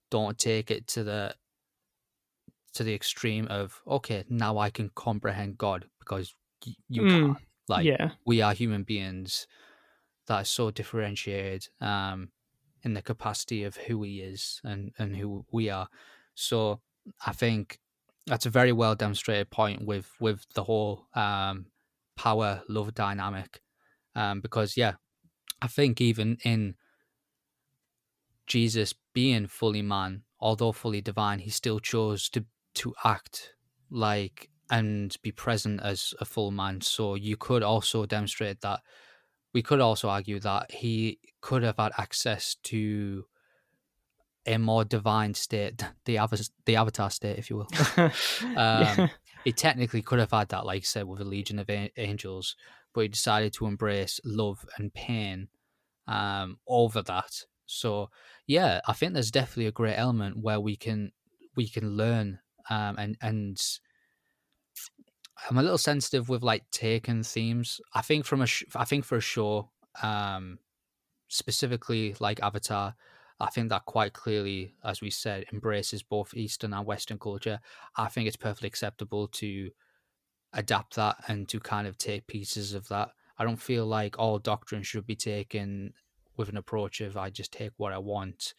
don't 0.10 0.38
take 0.38 0.72
it 0.72 0.88
to 0.88 1.04
the 1.04 1.36
to 2.78 2.84
the 2.86 2.94
extreme 2.96 3.48
of 3.50 3.82
okay, 3.88 4.26
now 4.30 4.58
I 4.60 4.70
can 4.72 4.90
comprehend 4.96 5.58
God 5.58 5.90
because 6.00 6.36
y- 6.66 6.76
you 6.90 7.06
Mm, 7.06 7.08
can't. 7.08 7.48
Like 7.70 7.90
yeah, 7.90 8.16
we 8.26 8.42
are 8.42 8.54
human 8.54 8.84
beings 8.84 9.48
that 10.28 10.42
are 10.42 10.46
so 10.46 10.72
differentiated 10.72 11.70
um, 11.82 12.32
in 12.84 12.94
the 12.94 13.02
capacity 13.02 13.64
of 13.64 13.78
who 13.78 14.04
he 14.04 14.22
is 14.22 14.62
and, 14.64 14.94
and 14.98 15.16
who 15.16 15.46
we 15.52 15.70
are. 15.70 15.90
So 16.36 16.82
I 17.26 17.34
think 17.34 17.80
that's 18.26 18.46
a 18.46 18.50
very 18.50 18.72
well 18.74 18.96
demonstrated 18.96 19.50
point 19.50 19.86
with 19.86 20.12
with 20.20 20.46
the 20.54 20.64
whole 20.64 21.08
um, 21.14 21.72
power 22.16 22.64
love 22.70 22.94
dynamic. 22.94 23.62
Um, 24.16 24.42
because 24.42 24.78
yeah, 24.78 24.96
I 25.62 25.68
think 25.68 26.02
even 26.02 26.38
in 26.44 26.76
Jesus 28.46 28.94
being 29.14 29.48
fully 29.48 29.82
man, 29.82 30.24
although 30.40 30.72
fully 30.72 31.02
divine, 31.02 31.40
he 31.40 31.50
still 31.50 31.80
chose 31.80 32.30
to 32.30 32.46
to 32.78 32.94
act 33.04 33.54
like 33.90 34.50
and 34.70 35.16
be 35.22 35.32
present 35.32 35.82
as 35.82 36.14
a 36.20 36.26
full 36.26 36.52
man. 36.52 36.82
So 36.82 37.16
you 37.16 37.38
could 37.38 37.64
also 37.64 38.06
demonstrate 38.06 38.62
that 38.62 38.82
we 39.54 39.62
could 39.62 39.80
also 39.80 40.10
argue 40.10 40.40
that 40.42 40.72
he 40.72 41.20
could 41.42 41.64
have 41.64 41.78
had 41.78 41.92
access 41.98 42.56
to 42.64 43.26
a 44.46 44.58
more 44.58 44.86
divine 44.86 45.34
state, 45.34 45.84
the 46.06 46.20
av- 46.20 46.50
the 46.66 46.76
avatar 46.76 47.10
state, 47.10 47.38
if 47.38 47.50
you 47.50 47.58
will. 47.58 47.68
yeah, 47.98 48.96
um, 48.98 49.10
he 49.44 49.52
technically 49.52 50.02
could 50.02 50.20
have 50.20 50.32
had 50.32 50.50
that, 50.50 50.66
like 50.66 50.82
I 50.82 50.86
said, 50.86 51.06
with 51.06 51.22
a 51.22 51.26
legion 51.26 51.60
of 51.60 51.70
a- 51.70 51.92
angels, 51.98 52.56
but 52.94 53.02
he 53.02 53.08
decided 53.08 53.54
to 53.54 53.68
embrace 53.68 54.20
love 54.24 54.66
and 54.78 54.94
pain 54.94 55.48
um, 56.08 56.58
over 56.68 57.02
that. 57.04 57.46
So 57.66 58.10
yeah, 58.46 58.82
I 58.88 58.94
think 58.94 59.14
there's 59.14 59.32
definitely 59.32 59.68
a 59.68 59.72
great 59.72 59.96
element 59.98 60.38
where 60.38 60.60
we 60.60 60.76
can 60.76 61.12
we 61.56 61.68
can 61.68 61.98
learn 61.98 62.40
um, 62.70 62.98
and 62.98 63.18
and 63.22 63.62
I'm 65.50 65.58
a 65.58 65.62
little 65.64 65.78
sensitive 65.78 66.30
with 66.30 66.44
like 66.44 66.70
taken 66.72 67.24
themes. 67.24 67.80
I 67.94 68.02
think 68.02 68.26
from 68.26 68.42
a 68.42 68.48
sh- 68.48 68.64
I 68.76 68.86
think 68.86 69.06
for 69.06 69.18
a 69.18 69.22
show 69.22 69.72
um, 70.02 70.60
specifically 71.30 72.16
like 72.20 72.42
Avatar, 72.42 72.96
I 73.40 73.50
think 73.52 73.70
that 73.70 73.86
quite 73.86 74.14
clearly, 74.14 74.76
as 74.84 75.02
we 75.02 75.12
said, 75.12 75.46
embraces 75.54 76.04
both 76.04 76.34
Eastern 76.36 76.74
and 76.74 76.86
Western 76.88 77.20
culture. 77.20 77.62
I 77.98 78.10
think 78.10 78.28
it's 78.28 78.38
perfectly 78.38 78.68
acceptable 78.68 79.28
to 79.30 79.72
adapt 80.54 80.96
that 80.96 81.18
and 81.28 81.48
to 81.50 81.60
kind 81.60 81.88
of 81.88 81.98
take 81.98 82.28
pieces 82.28 82.74
of 82.74 82.88
that. 82.90 83.12
I 83.38 83.44
don't 83.46 83.58
feel 83.58 83.86
like 83.86 84.18
all 84.20 84.40
doctrine 84.40 84.84
should 84.84 85.06
be 85.06 85.16
taken 85.16 85.94
with 86.38 86.50
an 86.50 86.58
approach 86.58 87.02
of 87.02 87.18
I 87.18 87.30
just 87.30 87.54
take 87.54 87.74
what 87.78 87.94
I 87.94 87.98
want. 88.00 88.54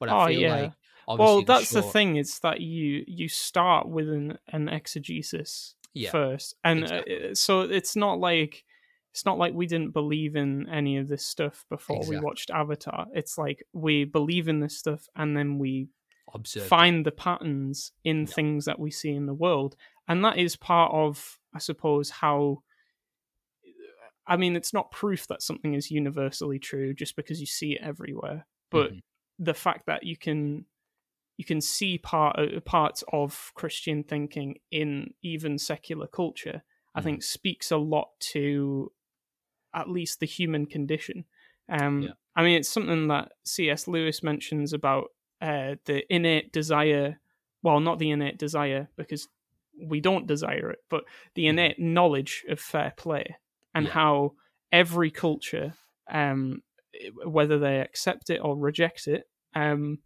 But 0.00 0.08
I 0.10 0.14
Oh, 0.14 0.26
feel 0.26 0.44
yeah. 0.44 0.44
like 0.44 0.74
obviously 1.08 1.34
well, 1.36 1.42
that's 1.44 1.70
the 1.70 1.82
show- 1.82 1.88
thing. 1.88 2.16
It's 2.16 2.38
that 2.40 2.60
you 2.60 3.04
you 3.06 3.28
start 3.28 3.88
with 3.88 4.08
an, 4.08 4.38
an 4.48 4.68
exegesis 4.68 5.74
Yeah, 5.94 6.10
first, 6.10 6.54
and 6.62 6.82
exactly. 6.82 7.30
uh, 7.30 7.34
so 7.34 7.60
it's 7.62 7.96
not 7.96 8.20
like 8.20 8.64
it's 9.12 9.24
not 9.24 9.38
like 9.38 9.54
we 9.54 9.66
didn't 9.66 9.90
believe 9.92 10.36
in 10.36 10.68
any 10.68 10.96
of 10.98 11.08
this 11.08 11.24
stuff 11.24 11.64
before 11.70 12.02
we 12.06 12.20
watched 12.20 12.50
Avatar. 12.50 13.06
It's 13.14 13.36
like 13.38 13.64
we 13.72 14.04
believe 14.04 14.48
in 14.48 14.60
this 14.60 14.76
stuff, 14.78 15.08
and 15.16 15.36
then 15.36 15.58
we 15.58 15.88
observe. 16.34 16.64
it. 16.64 16.68
find 16.68 17.06
the 17.06 17.10
patterns 17.10 17.92
in 18.04 18.20
Yeah. 18.20 18.26
things 18.26 18.64
that 18.66 18.78
we 18.78 18.90
see 18.90 19.12
in 19.12 19.24
the 19.26 19.34
world 19.34 19.76
and 20.06 20.22
that 20.26 20.36
is 20.36 20.56
part 20.56 20.92
of 20.92 21.38
i 21.54 21.58
suppose 21.58 22.10
how 22.10 22.62
i 24.26 24.36
mean 24.36 24.54
it's 24.56 24.72
not 24.74 24.90
proof 24.90 25.26
that 25.28 25.42
something 25.42 25.72
is 25.74 25.90
universally 25.90 26.58
true 26.58 26.92
just 26.92 27.16
because 27.16 27.40
you 27.40 27.46
see 27.46 27.72
it 27.76 27.80
everywhere 27.82 28.46
but 28.70 28.92
Mhm. 28.92 29.02
the 29.38 29.54
fact 29.54 29.86
that 29.86 30.04
you 30.04 30.16
can 30.18 30.66
you 31.38 31.46
can 31.46 31.62
see 31.62 31.98
part 31.98 32.38
uh, 32.38 32.60
parts 32.62 33.04
of 33.14 33.52
christian 33.56 34.04
thinking 34.04 34.58
in 34.72 35.14
even 35.22 35.58
secular 35.58 36.08
culture 36.08 36.62
i 36.94 37.00
Mhm. 37.00 37.02
think 37.02 37.22
speaks 37.22 37.72
a 37.72 37.78
lot 37.78 38.10
to 38.20 38.92
at 39.74 39.88
least 39.88 40.20
the 40.20 40.26
human 40.26 40.66
condition 40.66 41.24
um 41.68 42.04
Yeah. 42.04 42.12
i 42.36 42.42
mean 42.42 42.58
it's 42.58 42.68
something 42.68 43.08
that 43.08 43.32
cs 43.44 43.86
lewis 43.88 44.22
mentions 44.22 44.72
about 44.72 45.08
uh, 45.40 45.76
the 45.84 46.02
innate 46.12 46.52
desire 46.52 47.20
well 47.62 47.80
not 47.80 47.98
the 47.98 48.10
innate 48.10 48.38
desire 48.38 48.88
because 48.96 49.28
we 49.80 50.00
don't 50.00 50.26
desire 50.26 50.70
it 50.70 50.80
but 50.90 51.04
the 51.34 51.46
Mhm. 51.46 51.48
innate 51.48 51.78
knowledge 51.78 52.44
of 52.48 52.58
fair 52.58 52.92
play 52.96 53.36
and 53.74 53.86
Yeah. 53.86 53.92
how 53.92 54.32
every 54.72 55.10
culture 55.10 55.74
um 56.10 56.62
whether 57.24 57.58
they 57.58 57.80
accept 57.80 58.30
it 58.30 58.38
or 58.38 58.56
reject 58.56 59.06
it 59.06 59.28
um 59.54 59.98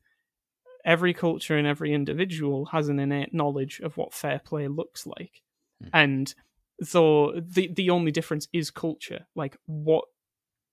every 0.85 1.15
culture 1.15 1.57
and 1.57 1.67
every 1.67 1.93
individual 1.95 2.67
has 2.67 2.89
an 2.89 2.99
innate 2.99 3.33
knowledge 3.33 3.81
of 3.81 3.97
what 3.97 4.13
fair 4.15 4.39
play 4.45 4.69
looks 4.69 5.07
like 5.07 5.43
Mhm. 5.83 5.91
and 5.93 6.35
though 6.93 7.33
the 7.41 7.69
the 7.73 7.91
only 7.91 8.11
difference 8.11 8.49
is 8.53 8.71
culture 8.71 9.27
like 9.35 9.57
what 9.67 10.05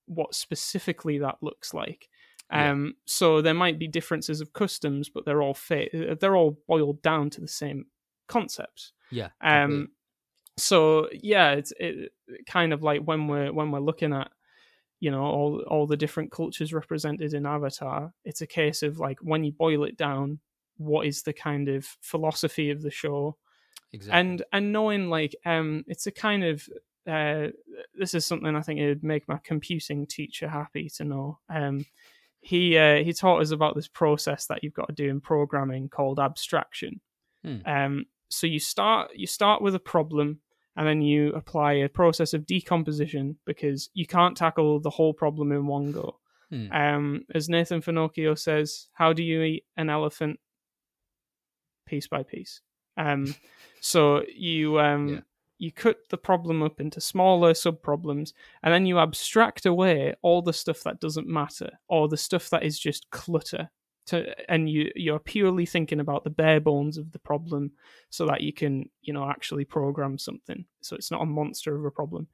what 0.06 0.34
specifically 0.34 1.18
that 1.18 1.36
looks 1.40 1.72
like 1.72 2.08
Yeah. 2.50 2.70
um 2.72 2.94
so 3.06 3.40
there 3.42 3.54
might 3.54 3.78
be 3.78 3.86
differences 3.88 4.40
of 4.40 4.52
customs 4.52 5.08
but 5.08 5.24
they're 5.24 5.42
all 5.42 5.54
fa- 5.54 6.16
they're 6.20 6.36
all 6.36 6.58
boiled 6.66 7.00
down 7.02 7.30
to 7.30 7.40
the 7.40 7.48
same 7.48 7.86
concepts 8.26 8.92
Yeah. 9.10 9.30
um 9.40 9.60
completely. 9.70 9.94
so 10.58 11.08
yeah 11.12 11.52
it's 11.52 11.72
it, 11.78 12.12
kind 12.46 12.72
of 12.72 12.82
like 12.82 13.02
when 13.02 13.28
we're 13.28 13.52
when 13.52 13.70
we're 13.70 13.78
looking 13.80 14.12
at 14.12 14.30
you 15.00 15.10
know 15.10 15.22
all 15.22 15.60
all 15.66 15.86
the 15.86 15.96
different 15.96 16.30
cultures 16.30 16.72
represented 16.72 17.34
in 17.34 17.46
avatar 17.46 18.12
it's 18.24 18.42
a 18.42 18.46
case 18.46 18.82
of 18.82 18.98
like 18.98 19.18
when 19.22 19.42
you 19.42 19.50
boil 19.50 19.84
it 19.84 19.96
down 19.96 20.38
what 20.76 21.06
is 21.06 21.22
the 21.22 21.32
kind 21.32 21.68
of 21.68 21.84
philosophy 22.00 22.70
of 22.70 22.82
the 22.82 22.90
show 22.90 23.36
exactly. 23.92 24.20
and 24.20 24.42
and 24.52 24.72
knowing 24.72 25.08
like 25.08 25.34
um 25.44 25.84
it's 25.88 26.06
a 26.06 26.12
kind 26.12 26.44
of 26.44 26.68
uh 27.08 27.48
this 27.94 28.14
is 28.14 28.24
something 28.26 28.54
i 28.54 28.60
think 28.60 28.78
it 28.78 28.88
would 28.88 29.02
make 29.02 29.26
my 29.26 29.38
computing 29.42 30.06
teacher 30.06 30.48
happy 30.48 30.88
to 30.88 31.04
know 31.04 31.38
um 31.48 31.84
he 32.42 32.78
uh, 32.78 32.96
he 33.04 33.12
taught 33.12 33.42
us 33.42 33.50
about 33.50 33.74
this 33.74 33.88
process 33.88 34.46
that 34.46 34.64
you've 34.64 34.72
got 34.72 34.88
to 34.88 34.94
do 34.94 35.10
in 35.10 35.20
programming 35.20 35.88
called 35.88 36.20
abstraction 36.20 37.00
Hmm. 37.42 37.56
um 37.64 38.04
so 38.28 38.46
you 38.46 38.60
start 38.60 39.12
you 39.14 39.26
start 39.26 39.62
with 39.62 39.74
a 39.74 39.80
problem 39.80 40.40
and 40.76 40.86
then 40.86 41.02
you 41.02 41.32
apply 41.34 41.72
a 41.74 41.88
process 41.88 42.32
of 42.34 42.46
decomposition 42.46 43.36
because 43.44 43.90
you 43.94 44.06
can't 44.06 44.36
tackle 44.36 44.80
the 44.80 44.90
whole 44.90 45.12
problem 45.12 45.52
in 45.52 45.66
one 45.66 45.92
go 45.92 46.16
Hmm. 46.50 46.72
Um, 46.72 47.24
as 47.32 47.48
Nathan 47.48 47.80
Finocchio 47.80 48.36
says, 48.36 48.88
how 48.92 49.12
do 49.12 49.22
you 49.22 49.42
eat 49.42 49.64
an 49.76 49.88
elephant? 49.88 50.40
Piece 51.86 52.08
by 52.08 52.22
piece. 52.22 52.60
Um, 52.96 53.34
so 53.80 54.24
you 54.34 54.78
um, 54.80 55.08
Yeah. 55.08 55.20
you 55.58 55.72
cut 55.72 56.08
the 56.08 56.18
problem 56.18 56.62
up 56.62 56.80
into 56.80 57.00
smaller 57.00 57.54
sub 57.54 57.82
problems, 57.82 58.34
and 58.62 58.72
then 58.74 58.86
you 58.86 58.98
abstract 58.98 59.66
away 59.66 60.14
all 60.22 60.42
the 60.42 60.52
stuff 60.52 60.82
that 60.82 61.00
doesn't 61.00 61.28
matter 61.28 61.70
or 61.88 62.08
the 62.08 62.16
stuff 62.16 62.50
that 62.50 62.64
is 62.64 62.78
just 62.78 63.08
clutter. 63.10 63.70
To, 64.10 64.50
and 64.50 64.68
you 64.70 64.90
you're 64.94 65.18
purely 65.18 65.66
thinking 65.66 66.00
about 66.00 66.24
the 66.24 66.30
bare 66.30 66.60
bones 66.60 66.98
of 66.98 67.12
the 67.12 67.18
problem, 67.18 67.72
so 68.08 68.26
that 68.26 68.40
you 68.40 68.52
can 68.52 68.88
you 69.02 69.12
know 69.12 69.28
actually 69.28 69.64
program 69.64 70.18
something. 70.18 70.64
So 70.80 70.96
it's 70.96 71.10
not 71.10 71.22
a 71.22 71.26
monster 71.26 71.74
of 71.76 71.84
a 71.84 71.90
problem. 71.90 72.28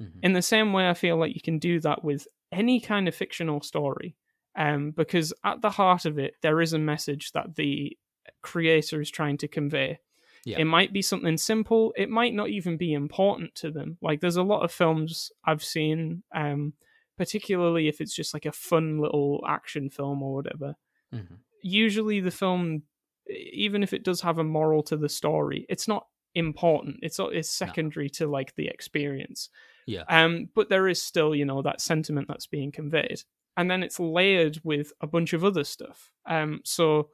Mhm. 0.00 0.20
In 0.22 0.32
the 0.32 0.42
same 0.42 0.72
way, 0.72 0.88
I 0.88 0.94
feel 0.94 1.16
like 1.16 1.34
you 1.34 1.42
can 1.42 1.58
do 1.58 1.80
that 1.80 2.02
with 2.04 2.26
any 2.52 2.80
kind 2.80 3.06
of 3.08 3.14
fictional 3.14 3.60
story, 3.60 4.16
um, 4.56 4.92
because 4.92 5.32
at 5.44 5.60
the 5.60 5.70
heart 5.70 6.04
of 6.04 6.18
it, 6.18 6.34
there 6.42 6.60
is 6.60 6.72
a 6.72 6.78
message 6.78 7.32
that 7.32 7.54
the 7.56 7.96
creator 8.42 9.00
is 9.00 9.10
trying 9.10 9.38
to 9.38 9.48
convey. 9.48 9.98
Yeah. 10.46 10.58
It 10.60 10.64
might 10.64 10.92
be 10.92 11.02
something 11.02 11.36
simple. 11.36 11.92
It 11.96 12.08
might 12.08 12.32
not 12.34 12.48
even 12.48 12.76
be 12.78 12.92
important 12.94 13.54
to 13.56 13.70
them. 13.70 13.98
Like 14.00 14.20
there's 14.20 14.36
a 14.36 14.42
lot 14.42 14.62
of 14.64 14.72
films 14.72 15.30
I've 15.44 15.62
seen, 15.62 16.22
um, 16.34 16.72
particularly 17.18 17.88
if 17.88 18.00
it's 18.00 18.14
just 18.14 18.32
like 18.32 18.46
a 18.46 18.52
fun 18.52 18.98
little 18.98 19.44
action 19.46 19.90
film 19.90 20.22
or 20.22 20.34
whatever. 20.34 20.76
Mhm. 21.12 21.38
Usually, 21.62 22.20
the 22.20 22.30
film, 22.30 22.82
even 23.28 23.82
if 23.82 23.92
it 23.92 24.04
does 24.04 24.20
have 24.22 24.38
a 24.38 24.44
moral 24.44 24.82
to 24.84 24.96
the 24.96 25.08
story, 25.08 25.66
it's 25.68 25.86
not 25.88 26.06
important. 26.34 26.96
It's 27.02 27.18
it's 27.18 27.50
secondary 27.50 28.08
to 28.10 28.26
like 28.26 28.54
the 28.54 28.68
experience. 28.68 29.50
Yeah. 29.86 30.04
Um, 30.08 30.48
but 30.54 30.68
there 30.68 30.88
is 30.88 31.02
still, 31.02 31.34
you 31.34 31.44
know, 31.44 31.62
that 31.62 31.80
sentiment 31.80 32.28
that's 32.28 32.46
being 32.46 32.72
conveyed, 32.72 33.22
and 33.56 33.70
then 33.70 33.82
it's 33.82 33.98
layered 34.00 34.60
with 34.64 34.92
a 35.00 35.06
bunch 35.06 35.32
of 35.32 35.44
other 35.44 35.64
stuff. 35.64 36.12
Um, 36.26 36.60
so 36.64 37.10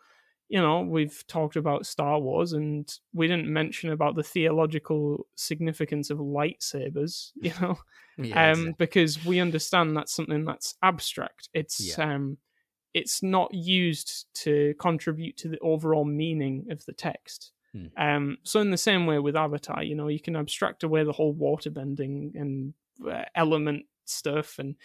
you 0.49 0.61
know, 0.61 0.83
we've 0.83 1.27
talked 1.27 1.57
about 1.57 1.87
Star 1.87 2.21
Wars, 2.21 2.53
and 2.53 2.89
we 3.13 3.27
didn't 3.27 3.53
mention 3.53 3.91
about 3.91 4.15
the 4.15 4.23
theological 4.23 5.27
significance 5.35 6.09
of 6.11 6.19
lightsabers. 6.19 7.33
You 7.43 7.53
know, 7.61 7.79
Yeah, 8.19 8.53
um, 8.53 8.75
because 8.79 9.25
we 9.25 9.41
understand 9.41 9.97
that's 9.97 10.13
something 10.15 10.45
that's 10.45 10.77
abstract. 10.83 11.49
It's 11.53 11.99
Yeah. 11.99 12.15
um, 12.15 12.39
it's 12.97 13.23
not 13.23 13.53
used 13.53 14.25
to 14.33 14.75
contribute 14.81 15.37
to 15.37 15.49
the 15.49 15.59
overall 15.59 16.07
meaning 16.07 16.67
of 16.71 16.83
the 16.87 16.95
text. 16.95 17.53
Hmm. 17.75 17.87
Um, 17.99 18.39
so 18.43 18.59
in 18.61 18.71
the 18.71 18.79
same 18.79 19.05
way 19.05 19.19
with 19.19 19.37
Avatar, 19.37 19.85
you 19.85 19.95
know, 19.95 20.09
you 20.09 20.19
can 20.19 20.35
abstract 20.35 20.83
away 20.83 21.05
the 21.05 21.13
whole 21.13 21.35
waterbending 21.35 22.35
and 22.35 22.73
uh, 23.07 23.25
element 23.35 23.85
stuff, 24.07 24.59
and 24.59 24.77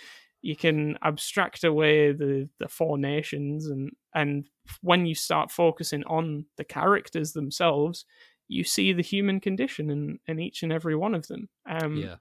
you 0.41 0.57
can 0.57 0.97
abstract 1.01 1.63
away 1.63 2.11
the 2.11 2.49
the 2.59 2.67
four 2.67 2.97
nations, 2.97 3.67
and 3.67 3.91
and 4.13 4.49
when 4.81 5.05
you 5.05 5.15
start 5.15 5.49
focusing 5.49 6.03
on 6.03 6.45
the 6.57 6.65
characters 6.65 7.31
themselves, 7.31 8.03
you 8.49 8.65
see 8.65 8.91
the 8.91 9.01
human 9.01 9.39
condition 9.39 9.89
in, 9.89 10.19
in 10.27 10.37
each 10.37 10.63
and 10.63 10.73
every 10.73 10.97
one 10.97 11.15
of 11.15 11.27
them. 11.27 11.47
Um, 11.65 11.95
yeah, 11.95 12.15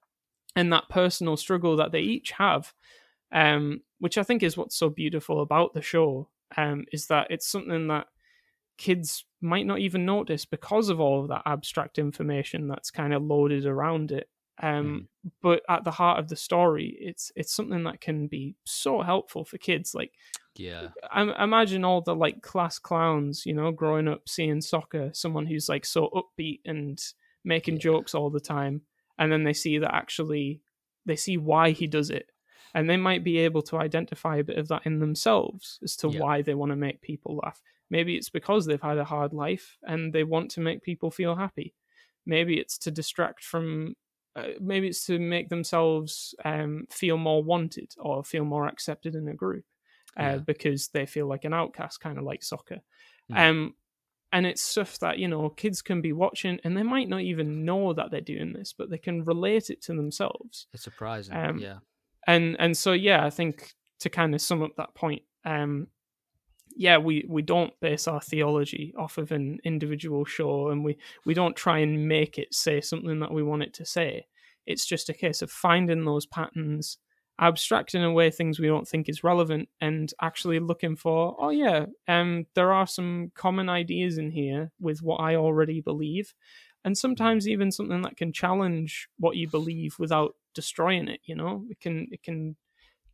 and 0.54 0.72
that 0.72 0.88
personal 0.88 1.36
struggle 1.36 1.76
that 1.78 1.90
they 1.90 1.98
each 1.98 2.30
have, 2.30 2.72
um, 3.32 3.82
which 3.98 4.18
I 4.18 4.22
think 4.22 4.42
is 4.42 4.56
what's 4.56 4.76
so 4.76 4.88
beautiful 4.90 5.40
about 5.42 5.74
the 5.74 5.82
show, 5.82 6.28
um, 6.56 6.84
is 6.92 7.06
that 7.08 7.28
it's 7.30 7.46
something 7.46 7.88
that 7.88 8.06
kids 8.78 9.24
might 9.40 9.66
not 9.66 9.78
even 9.78 10.04
notice 10.06 10.44
because 10.44 10.88
of 10.88 11.00
all 11.00 11.22
of 11.22 11.28
that 11.28 11.42
abstract 11.46 11.98
information 11.98 12.66
that's 12.68 12.90
kind 12.90 13.12
of 13.12 13.22
loaded 13.22 13.66
around 13.66 14.10
it. 14.12 14.28
Um, 14.62 15.08
But 15.42 15.62
at 15.68 15.84
the 15.84 15.90
heart 15.90 16.18
of 16.18 16.28
the 16.28 16.36
story, 16.36 16.96
it's 16.98 17.30
it's 17.36 17.54
something 17.54 17.84
that 17.84 18.00
can 18.00 18.26
be 18.26 18.56
so 18.64 19.02
helpful 19.02 19.44
for 19.44 19.58
kids. 19.58 19.94
Like 19.94 20.12
yeah, 20.56 20.88
I 21.10 21.44
imagine 21.44 21.84
all 21.84 22.00
the 22.00 22.14
like 22.14 22.42
class 22.42 22.78
clowns, 22.78 23.44
you 23.46 23.54
know, 23.54 23.70
growing 23.72 24.08
up 24.08 24.28
seeing 24.28 24.60
Sokka, 24.60 25.14
someone 25.14 25.46
who's 25.46 25.68
like 25.68 25.84
so 25.86 26.08
upbeat 26.10 26.60
and 26.64 26.98
making 27.44 27.74
Yeah. 27.76 27.80
jokes 27.80 28.14
all 28.14 28.30
the 28.30 28.40
time, 28.40 28.82
and 29.18 29.30
then 29.32 29.44
they 29.44 29.52
see 29.54 29.78
that 29.78 29.94
actually 29.94 30.62
they 31.06 31.16
see 31.16 31.36
why 31.36 31.70
he 31.72 31.86
does 31.86 32.10
it, 32.10 32.30
and 32.74 32.88
they 32.88 32.96
might 32.96 33.24
be 33.24 33.38
able 33.38 33.62
to 33.62 33.76
identify 33.78 34.36
a 34.36 34.44
bit 34.44 34.58
of 34.58 34.68
that 34.68 34.86
in 34.86 34.98
themselves 35.00 35.78
as 35.82 35.96
to 35.96 36.08
Yeah. 36.08 36.20
why 36.20 36.42
they 36.42 36.54
want 36.54 36.70
to 36.72 36.76
make 36.76 37.00
people 37.02 37.40
laugh. 37.42 37.60
Maybe 37.90 38.16
it's 38.16 38.30
because 38.30 38.66
they've 38.66 38.80
had 38.80 38.98
a 38.98 39.04
hard 39.04 39.32
life 39.32 39.76
and 39.82 40.12
they 40.12 40.24
want 40.24 40.50
to 40.52 40.60
make 40.60 40.82
people 40.82 41.10
feel 41.10 41.34
happy. 41.36 41.74
Maybe 42.26 42.58
it's 42.58 42.78
to 42.78 42.90
distract 42.90 43.42
from. 43.44 43.96
Uh, 44.36 44.50
maybe 44.60 44.86
it's 44.86 45.04
to 45.06 45.18
make 45.18 45.48
themselves 45.48 46.36
um, 46.44 46.86
feel 46.88 47.16
more 47.16 47.42
wanted 47.42 47.92
or 47.98 48.22
feel 48.22 48.44
more 48.44 48.68
accepted 48.68 49.16
in 49.16 49.26
a 49.26 49.34
group 49.34 49.64
uh, 50.16 50.22
Yeah. 50.22 50.36
because 50.38 50.88
they 50.88 51.04
feel 51.04 51.26
like 51.26 51.44
an 51.44 51.52
outcast, 51.52 52.00
kind 52.00 52.16
of 52.16 52.22
like 52.22 52.42
Sokka. 52.42 52.80
Mm. 53.32 53.36
Um, 53.50 53.74
and 54.32 54.46
it's 54.46 54.62
stuff 54.62 55.00
that 55.00 55.18
you 55.18 55.26
know 55.26 55.48
kids 55.48 55.82
can 55.82 56.00
be 56.00 56.12
watching, 56.12 56.60
and 56.62 56.76
they 56.76 56.84
might 56.84 57.08
not 57.08 57.22
even 57.22 57.64
know 57.64 57.92
that 57.92 58.12
they're 58.12 58.20
doing 58.20 58.52
this, 58.52 58.72
but 58.72 58.88
they 58.88 58.98
can 58.98 59.24
relate 59.24 59.68
it 59.70 59.82
to 59.82 59.94
themselves. 59.94 60.68
it's 60.72 60.84
surprising. 60.84 61.34
Um, 61.34 61.58
yeah, 61.58 61.78
And 62.30 62.56
and 62.60 62.76
so 62.76 62.92
yeah, 62.92 63.24
I 63.24 63.30
think 63.30 63.74
to 64.00 64.08
kind 64.08 64.34
of 64.34 64.40
sum 64.40 64.62
up 64.62 64.76
that 64.76 64.94
point, 64.94 65.22
um, 65.44 65.88
yeah, 66.76 66.98
we 66.98 67.24
we 67.28 67.42
don't 67.42 67.72
base 67.80 68.06
our 68.06 68.20
theology 68.20 68.94
off 68.96 69.18
of 69.18 69.32
an 69.32 69.58
individual 69.64 70.24
show, 70.24 70.68
and 70.68 70.84
we 70.84 70.96
we 71.26 71.34
don't 71.34 71.56
try 71.56 71.78
and 71.78 72.08
make 72.08 72.38
it 72.38 72.54
say 72.54 72.80
something 72.80 73.18
that 73.20 73.32
we 73.32 73.42
want 73.42 73.64
it 73.64 73.74
to 73.74 73.84
say. 73.84 74.26
It's 74.64 74.86
just 74.86 75.08
a 75.08 75.14
case 75.14 75.42
of 75.42 75.50
finding 75.50 76.04
those 76.04 76.26
patterns, 76.26 76.98
abstracting 77.40 78.04
away 78.04 78.30
things 78.30 78.60
we 78.60 78.68
don't 78.68 78.86
think 78.86 79.08
is 79.08 79.24
relevant, 79.24 79.68
and 79.80 80.12
actually 80.22 80.60
looking 80.60 80.94
for, 80.94 81.34
oh 81.40 81.50
yeah, 81.50 81.86
um, 82.06 82.46
there 82.54 82.72
are 82.72 82.86
some 82.86 83.32
common 83.34 83.68
ideas 83.68 84.18
in 84.18 84.30
here 84.30 84.70
with 84.78 85.02
what 85.02 85.16
I 85.16 85.34
already 85.34 85.80
believe, 85.80 86.32
and 86.84 86.96
sometimes 86.96 87.48
even 87.48 87.72
something 87.72 88.02
that 88.02 88.16
can 88.16 88.32
challenge 88.32 89.08
what 89.18 89.36
you 89.36 89.48
believe 89.48 89.96
without 89.98 90.36
destroying 90.54 91.08
it. 91.08 91.20
You 91.24 91.36
know, 91.36 91.64
it 91.68 91.80
can 91.80 92.08
it 92.10 92.22
can 92.22 92.56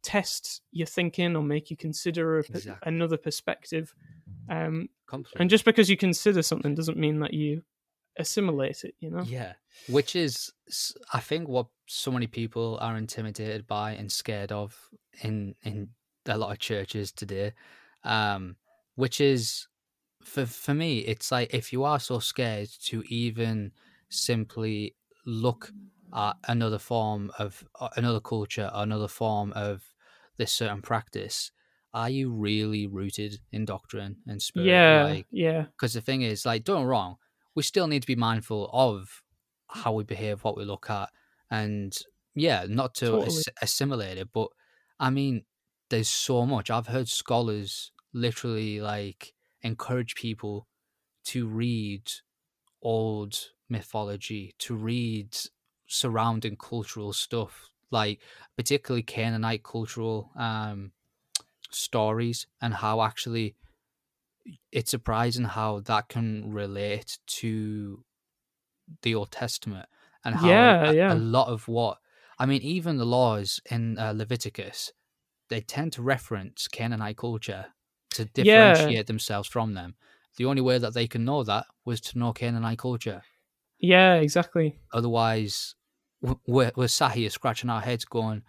test 0.03 0.63
your 0.71 0.87
thinking 0.87 1.35
or 1.37 1.43
make 1.43 1.71
you 1.71 1.77
consider 1.77 2.39
a, 2.39 2.43
p- 2.45 2.51
Exactly. 2.55 2.89
another 2.89 3.17
perspective. 3.17 3.95
Um, 4.49 4.89
and 5.39 5.51
just 5.51 5.65
because 5.65 5.91
you 5.91 5.97
consider 5.97 6.43
something 6.43 6.75
doesn't 6.75 6.97
mean 6.97 7.19
that 7.21 7.35
you 7.35 7.63
assimilate 8.19 8.85
it. 8.85 8.95
You 9.01 9.11
know. 9.11 9.23
Yeah, 9.23 9.55
which 9.89 10.17
is 10.17 10.53
I 11.13 11.21
think 11.21 11.49
what 11.49 11.67
so 11.87 12.11
many 12.11 12.27
people 12.27 12.79
are 12.81 12.97
intimidated 12.97 13.67
by 13.67 13.93
and 13.93 14.11
scared 14.11 14.53
of 14.53 14.79
in 15.23 15.55
in 15.63 15.91
a 16.27 16.39
lot 16.39 16.53
of 16.53 16.59
churches 16.59 17.13
today. 17.13 17.53
Um, 18.05 18.57
which 18.95 19.21
is 19.21 19.69
for 20.23 20.47
for 20.47 20.75
me, 20.75 20.99
it's 20.99 21.31
like 21.31 21.53
if 21.55 21.73
you 21.73 21.85
are 21.85 22.01
so 22.01 22.19
scared 22.19 22.69
to 22.85 23.03
even 23.09 23.73
simply 24.09 24.95
look 25.25 25.73
at 26.15 26.37
another 26.49 26.79
form 26.79 27.31
of 27.39 27.65
uh, 27.81 27.89
another 27.97 28.21
culture, 28.21 28.71
another 28.73 29.09
form 29.09 29.53
of 29.55 29.83
this 30.37 30.53
certain 30.53 30.83
practice, 30.83 31.51
are 31.95 32.11
you 32.11 32.31
really 32.33 32.87
rooted 32.87 33.41
in 33.53 33.65
doctrine 33.65 34.17
and 34.27 34.41
spirit? 34.41 34.67
Yeah. 34.67 35.05
Like, 35.05 35.27
yeah. 35.31 35.67
because 35.73 35.95
the 35.95 36.01
thing 36.01 36.23
is, 36.23 36.45
like, 36.45 36.65
don't 36.65 36.85
wrong, 36.85 37.17
we 37.55 37.63
still 37.63 37.87
need 37.87 38.03
to 38.03 38.07
be 38.07 38.17
mindful 38.17 38.69
of 38.73 39.23
how 39.69 39.93
we 39.93 40.05
behave, 40.05 40.45
what 40.45 40.57
we 40.57 40.65
look 40.65 40.91
at, 40.91 41.11
and 41.51 41.97
yeah, 42.35 42.67
not 42.69 42.95
to 42.97 43.07
Totally. 43.07 43.27
ass- 43.27 43.45
assimilate 43.63 44.19
it. 44.19 44.29
But 44.33 44.49
I 45.01 45.11
mean, 45.11 45.45
there's 45.89 46.09
so 46.09 46.47
much. 46.47 46.71
I've 46.71 46.89
heard 46.89 47.09
scholars 47.09 47.93
literally 48.13 48.81
like 48.81 49.33
encourage 49.63 50.15
people 50.15 50.69
to 51.25 51.47
read 51.47 52.11
old 52.83 53.37
mythology, 53.69 54.55
to 54.61 54.75
read 54.75 55.37
surrounding 55.87 56.57
cultural 56.57 57.13
stuff, 57.13 57.71
like 57.91 58.21
particularly 58.57 59.03
Canaanite 59.03 59.65
cultural 59.65 60.31
um, 60.37 60.93
stories, 61.71 62.47
and 62.61 62.75
how 62.75 63.03
actually 63.03 63.57
it's 64.73 64.91
surprising 64.91 65.45
how 65.45 65.81
that 65.81 66.09
can 66.09 66.53
relate 66.53 67.19
to 67.27 68.05
the 69.03 69.15
Old 69.15 69.31
Testament 69.33 69.89
and 70.25 70.35
how 70.37 70.77
Yeah, 70.85 70.85
a, 70.87 70.95
yeah. 70.95 71.15
a 71.15 71.17
lot 71.17 71.49
of 71.49 71.69
what 71.69 71.99
I 72.39 72.45
mean, 72.47 72.61
even 72.63 72.99
the 72.99 73.07
laws 73.07 73.61
in 73.71 73.99
uh, 73.99 74.13
Leviticus, 74.15 74.93
they 75.49 75.61
tend 75.63 75.93
to 75.95 76.03
reference 76.03 76.69
Canaanite 76.69 77.19
culture 77.19 77.69
to 78.13 78.27
Yeah. 78.37 78.95
differentiate 78.95 79.07
themselves 79.07 79.49
from 79.49 79.75
them. 79.75 79.97
The 80.37 80.47
only 80.47 80.63
way 80.63 80.79
that 80.79 80.95
they 80.95 81.09
can 81.09 81.25
know 81.25 81.45
that 81.45 81.67
was 81.85 82.01
to 82.03 82.19
know 82.19 82.33
Canaanite 82.35 82.79
culture. 82.79 83.23
Yeah. 83.79 84.15
Exactly. 84.15 84.79
Otherwise, 84.93 85.75
we're, 86.47 86.73
we're 86.77 86.89
sat 86.89 87.13
here 87.13 87.31
scratching 87.31 87.71
our 87.71 87.81
heads 87.81 88.05
going, 88.05 88.43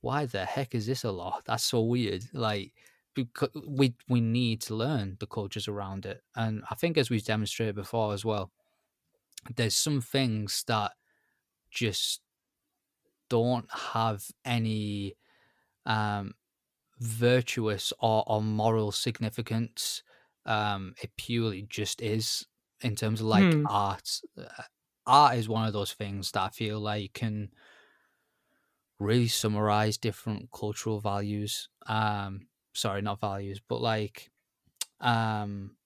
why 0.00 0.26
the 0.26 0.44
heck 0.44 0.74
is 0.74 0.86
this 0.86 1.04
a 1.04 1.10
law? 1.10 1.40
That's 1.44 1.64
so 1.64 1.82
weird. 1.82 2.24
Like, 2.32 2.72
because 3.14 3.50
we, 3.68 3.94
we 4.08 4.20
need 4.20 4.62
to 4.62 4.74
learn 4.74 5.16
the 5.20 5.26
cultures 5.26 5.68
around 5.68 6.06
it. 6.06 6.22
And 6.34 6.62
I 6.70 6.74
think, 6.74 6.96
as 6.96 7.10
we've 7.10 7.24
demonstrated 7.24 7.74
before 7.74 8.14
as 8.14 8.24
well, 8.24 8.50
there's 9.56 9.74
some 9.74 10.00
things 10.00 10.64
that 10.68 10.92
just 11.70 12.20
don't 13.28 13.68
have 13.72 14.24
any 14.44 15.16
um, 15.86 16.34
virtuous 16.98 17.92
or, 18.00 18.24
or 18.26 18.42
moral 18.42 18.92
significance. 18.92 20.02
Um, 20.46 20.94
it 21.02 21.10
purely 21.16 21.66
just 21.68 22.00
is 22.00 22.46
in 22.82 22.96
terms 22.96 23.20
of 23.20 23.26
like 23.26 23.56
Hmm. 23.56 23.66
art. 23.68 24.20
Uh, 24.36 24.62
Art 25.06 25.36
is 25.38 25.48
one 25.48 25.66
of 25.66 25.72
those 25.72 25.92
things 25.94 26.30
that 26.32 26.42
I 26.42 26.48
feel 26.50 26.78
like 26.80 27.14
can 27.14 27.50
really 28.98 29.28
summarize 29.28 29.96
different 29.98 30.50
cultural 30.52 31.00
values. 31.00 31.68
Um, 31.86 32.48
sorry, 32.74 33.02
not 33.02 33.20
values, 33.20 33.60
but 33.66 33.80
like 33.80 34.30
um 35.00 35.76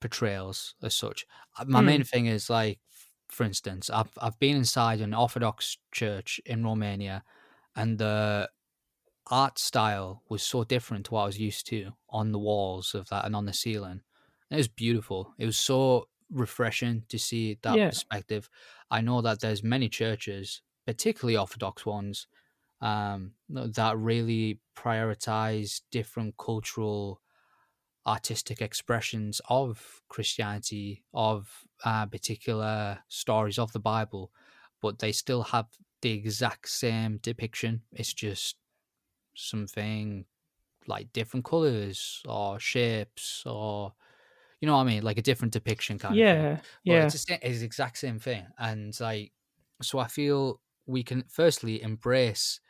portrayals 0.00 0.76
as 0.82 0.94
such. 0.96 1.26
Uh, 1.58 1.64
My 1.66 1.80
Hmm. 1.80 1.82
main 1.82 2.04
thing 2.04 2.26
is 2.26 2.50
like, 2.50 2.80
for 3.30 3.44
instance, 3.44 3.90
I've 3.90 4.12
I've 4.18 4.38
been 4.40 4.56
inside 4.56 5.00
an 5.02 5.14
Orthodox 5.14 5.78
church 5.92 6.40
in 6.46 6.64
Romania, 6.64 7.24
and 7.76 7.98
the 7.98 8.50
art 9.28 9.58
style 9.58 10.22
was 10.28 10.42
so 10.42 10.64
different 10.64 11.06
to 11.06 11.14
what 11.14 11.22
I 11.22 11.26
was 11.26 11.40
used 11.40 11.66
to 11.68 11.92
on 12.10 12.32
the 12.32 12.38
walls 12.38 12.94
of 12.94 13.08
that 13.08 13.24
and 13.24 13.34
on 13.36 13.46
the 13.46 13.52
ceiling. 13.52 14.02
It 14.50 14.56
was 14.56 14.68
beautiful. 14.68 15.34
It 15.38 15.46
was 15.46 15.58
so 15.58 16.08
refreshing 16.34 17.06
to 17.08 17.18
see 17.18 17.58
that 17.62 17.84
Yeah. 17.84 17.90
perspective. 17.90 18.50
I 18.90 19.00
know 19.02 19.22
that 19.22 19.40
there's 19.40 19.62
many 19.62 19.88
churches, 19.88 20.62
particularly 20.86 21.36
Orthodox 21.38 21.86
ones, 21.86 22.26
um, 22.80 23.34
that 23.48 23.98
really 23.98 24.60
prioritize 24.76 25.82
different 25.90 26.36
cultural 26.38 27.22
artistic 28.06 28.60
expressions 28.60 29.40
of 29.48 30.02
Christianity, 30.08 31.04
of 31.14 31.64
uh, 31.84 32.06
particular 32.06 33.02
stories 33.08 33.58
of 33.58 33.72
the 33.72 33.80
Bible, 33.80 34.32
but 34.80 34.98
they 34.98 35.12
still 35.12 35.42
have 35.44 35.68
the 36.02 36.10
exact 36.12 36.68
same 36.68 37.16
depiction. 37.18 37.82
It's 37.92 38.12
just 38.12 38.56
something 39.36 40.26
like 40.86 41.12
different 41.12 41.44
colors 41.46 42.22
or 42.28 42.60
shapes 42.60 43.44
or 43.46 43.94
you 44.60 44.66
know 44.66 44.74
what 44.76 44.82
I 44.82 44.84
mean, 44.86 45.02
like 45.02 45.18
a 45.18 45.22
different 45.22 45.52
depiction 45.52 45.98
kind 45.98 46.18
of 46.20 46.26
thing. 46.26 46.48
Yeah. 46.48 46.60
But 46.86 46.94
Yeah. 46.94 47.02
it's, 47.02 47.12
the 47.12 47.18
same, 47.18 47.38
it's 47.42 47.60
the 47.60 47.66
exact 47.66 47.98
same 47.98 48.18
thing, 48.18 48.46
and 48.58 48.98
like 49.00 49.32
so, 49.82 49.98
I 49.98 50.08
feel 50.08 50.60
we 50.86 51.02
can 51.04 51.24
firstly 51.28 51.82
embrace 51.82 52.60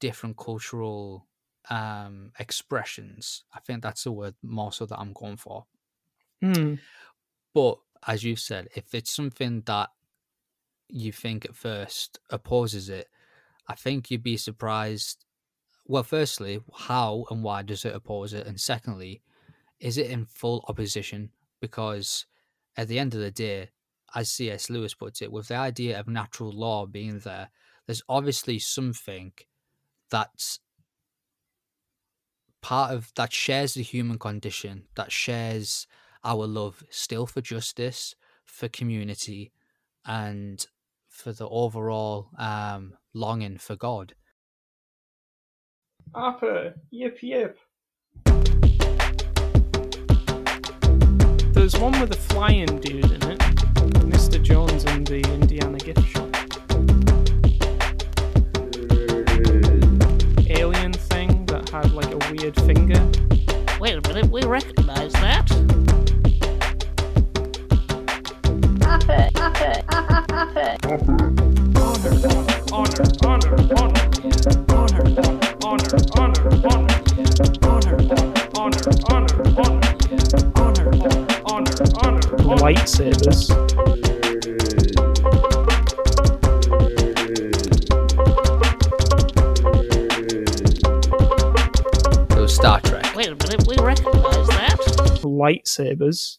different 0.00 0.36
cultural 0.38 1.28
um 1.70 2.32
expressions. 2.38 3.44
I 3.54 3.60
think 3.60 3.82
that's 3.82 4.04
the 4.04 4.12
word 4.12 4.36
more 4.42 4.72
so 4.72 4.86
that 4.86 4.98
I'm 4.98 5.12
going 5.14 5.36
for. 5.38 5.66
Hmm. 6.42 6.74
But 7.54 7.78
as 8.06 8.24
you've 8.24 8.40
said, 8.40 8.68
if 8.74 8.94
it's 8.94 9.10
something 9.12 9.62
that 9.62 9.90
you 10.88 11.12
think 11.12 11.44
at 11.44 11.56
first 11.56 12.18
opposes 12.30 12.88
it, 12.88 13.08
I 13.68 13.74
think 13.76 14.10
you'd 14.10 14.22
be 14.22 14.36
surprised. 14.36 15.24
Well, 15.86 16.04
firstly, 16.04 16.60
how 16.74 17.26
and 17.30 17.42
why 17.44 17.62
does 17.62 17.84
it 17.84 17.94
oppose 17.94 18.34
it? 18.34 18.46
And 18.46 18.60
secondly, 18.60 19.22
is 19.82 19.98
it 19.98 20.10
in 20.10 20.24
full 20.24 20.64
opposition? 20.68 21.30
Because 21.60 22.24
at 22.76 22.88
the 22.88 22.98
end 22.98 23.14
of 23.14 23.20
the 23.20 23.32
day, 23.32 23.70
as 24.14 24.30
C.S. 24.30 24.70
Lewis 24.70 24.94
puts 24.94 25.20
it, 25.20 25.32
with 25.32 25.48
the 25.48 25.56
idea 25.56 25.98
of 25.98 26.06
natural 26.06 26.52
law 26.52 26.86
being 26.86 27.18
there, 27.18 27.50
there's 27.86 28.02
obviously 28.08 28.58
something 28.58 29.32
that's 30.10 30.60
part 32.62 32.92
of 32.92 33.12
that 33.16 33.32
shares 33.32 33.74
the 33.74 33.82
human 33.82 34.18
condition, 34.18 34.84
that 34.94 35.10
shares 35.10 35.88
our 36.22 36.46
love 36.46 36.84
still 36.88 37.26
for 37.26 37.40
justice, 37.40 38.14
for 38.44 38.68
community, 38.68 39.52
and 40.06 40.64
for 41.08 41.32
the 41.32 41.48
overall 41.48 42.28
um, 42.38 42.94
longing 43.14 43.58
for 43.58 43.74
God. 43.74 44.14
Appa. 46.14 46.74
Yip 46.90 47.18
yip. 47.22 47.58
There's 51.62 51.78
one 51.78 52.00
with 52.00 52.10
a 52.10 52.16
flying 52.16 52.80
dude 52.80 53.04
in 53.04 53.22
it. 53.22 53.38
Mr. 54.10 54.42
Jones 54.42 54.84
in 54.84 55.04
the 55.04 55.20
Indiana 55.32 55.78
gift 55.78 56.04
shop. 56.08 56.26
Alien 60.50 60.92
thing 60.92 61.46
that 61.46 61.68
had 61.68 61.92
like 61.92 62.10
a 62.10 62.18
weird 62.32 62.56
finger. 62.62 63.00
Wait 63.78 63.94
a 63.94 64.00
minute, 64.08 64.28
we 64.28 64.42
recognize 64.42 65.12
that. 65.12 65.48
Honor, 68.82 69.30
honor, 69.36 69.84
honor, 69.92 70.26
honor, 70.32 70.82
honor, 70.82 71.14
honor, 72.72 72.82
honor, 72.82 73.22
honor, 75.62 75.92
honor, 75.92 76.48
honor, 77.62 78.58
honor, 78.58 78.82
honor, 79.08 79.91
lightsabers. 82.44 83.50
It 92.30 92.40
was 92.40 92.54
Star 92.54 92.80
Trek. 92.80 93.14
Wait 93.14 93.28
a 93.28 93.36
minute, 93.36 93.66
we 93.66 93.76
recognize 93.76 94.48
that. 94.48 94.78
lightsabers. 95.22 96.38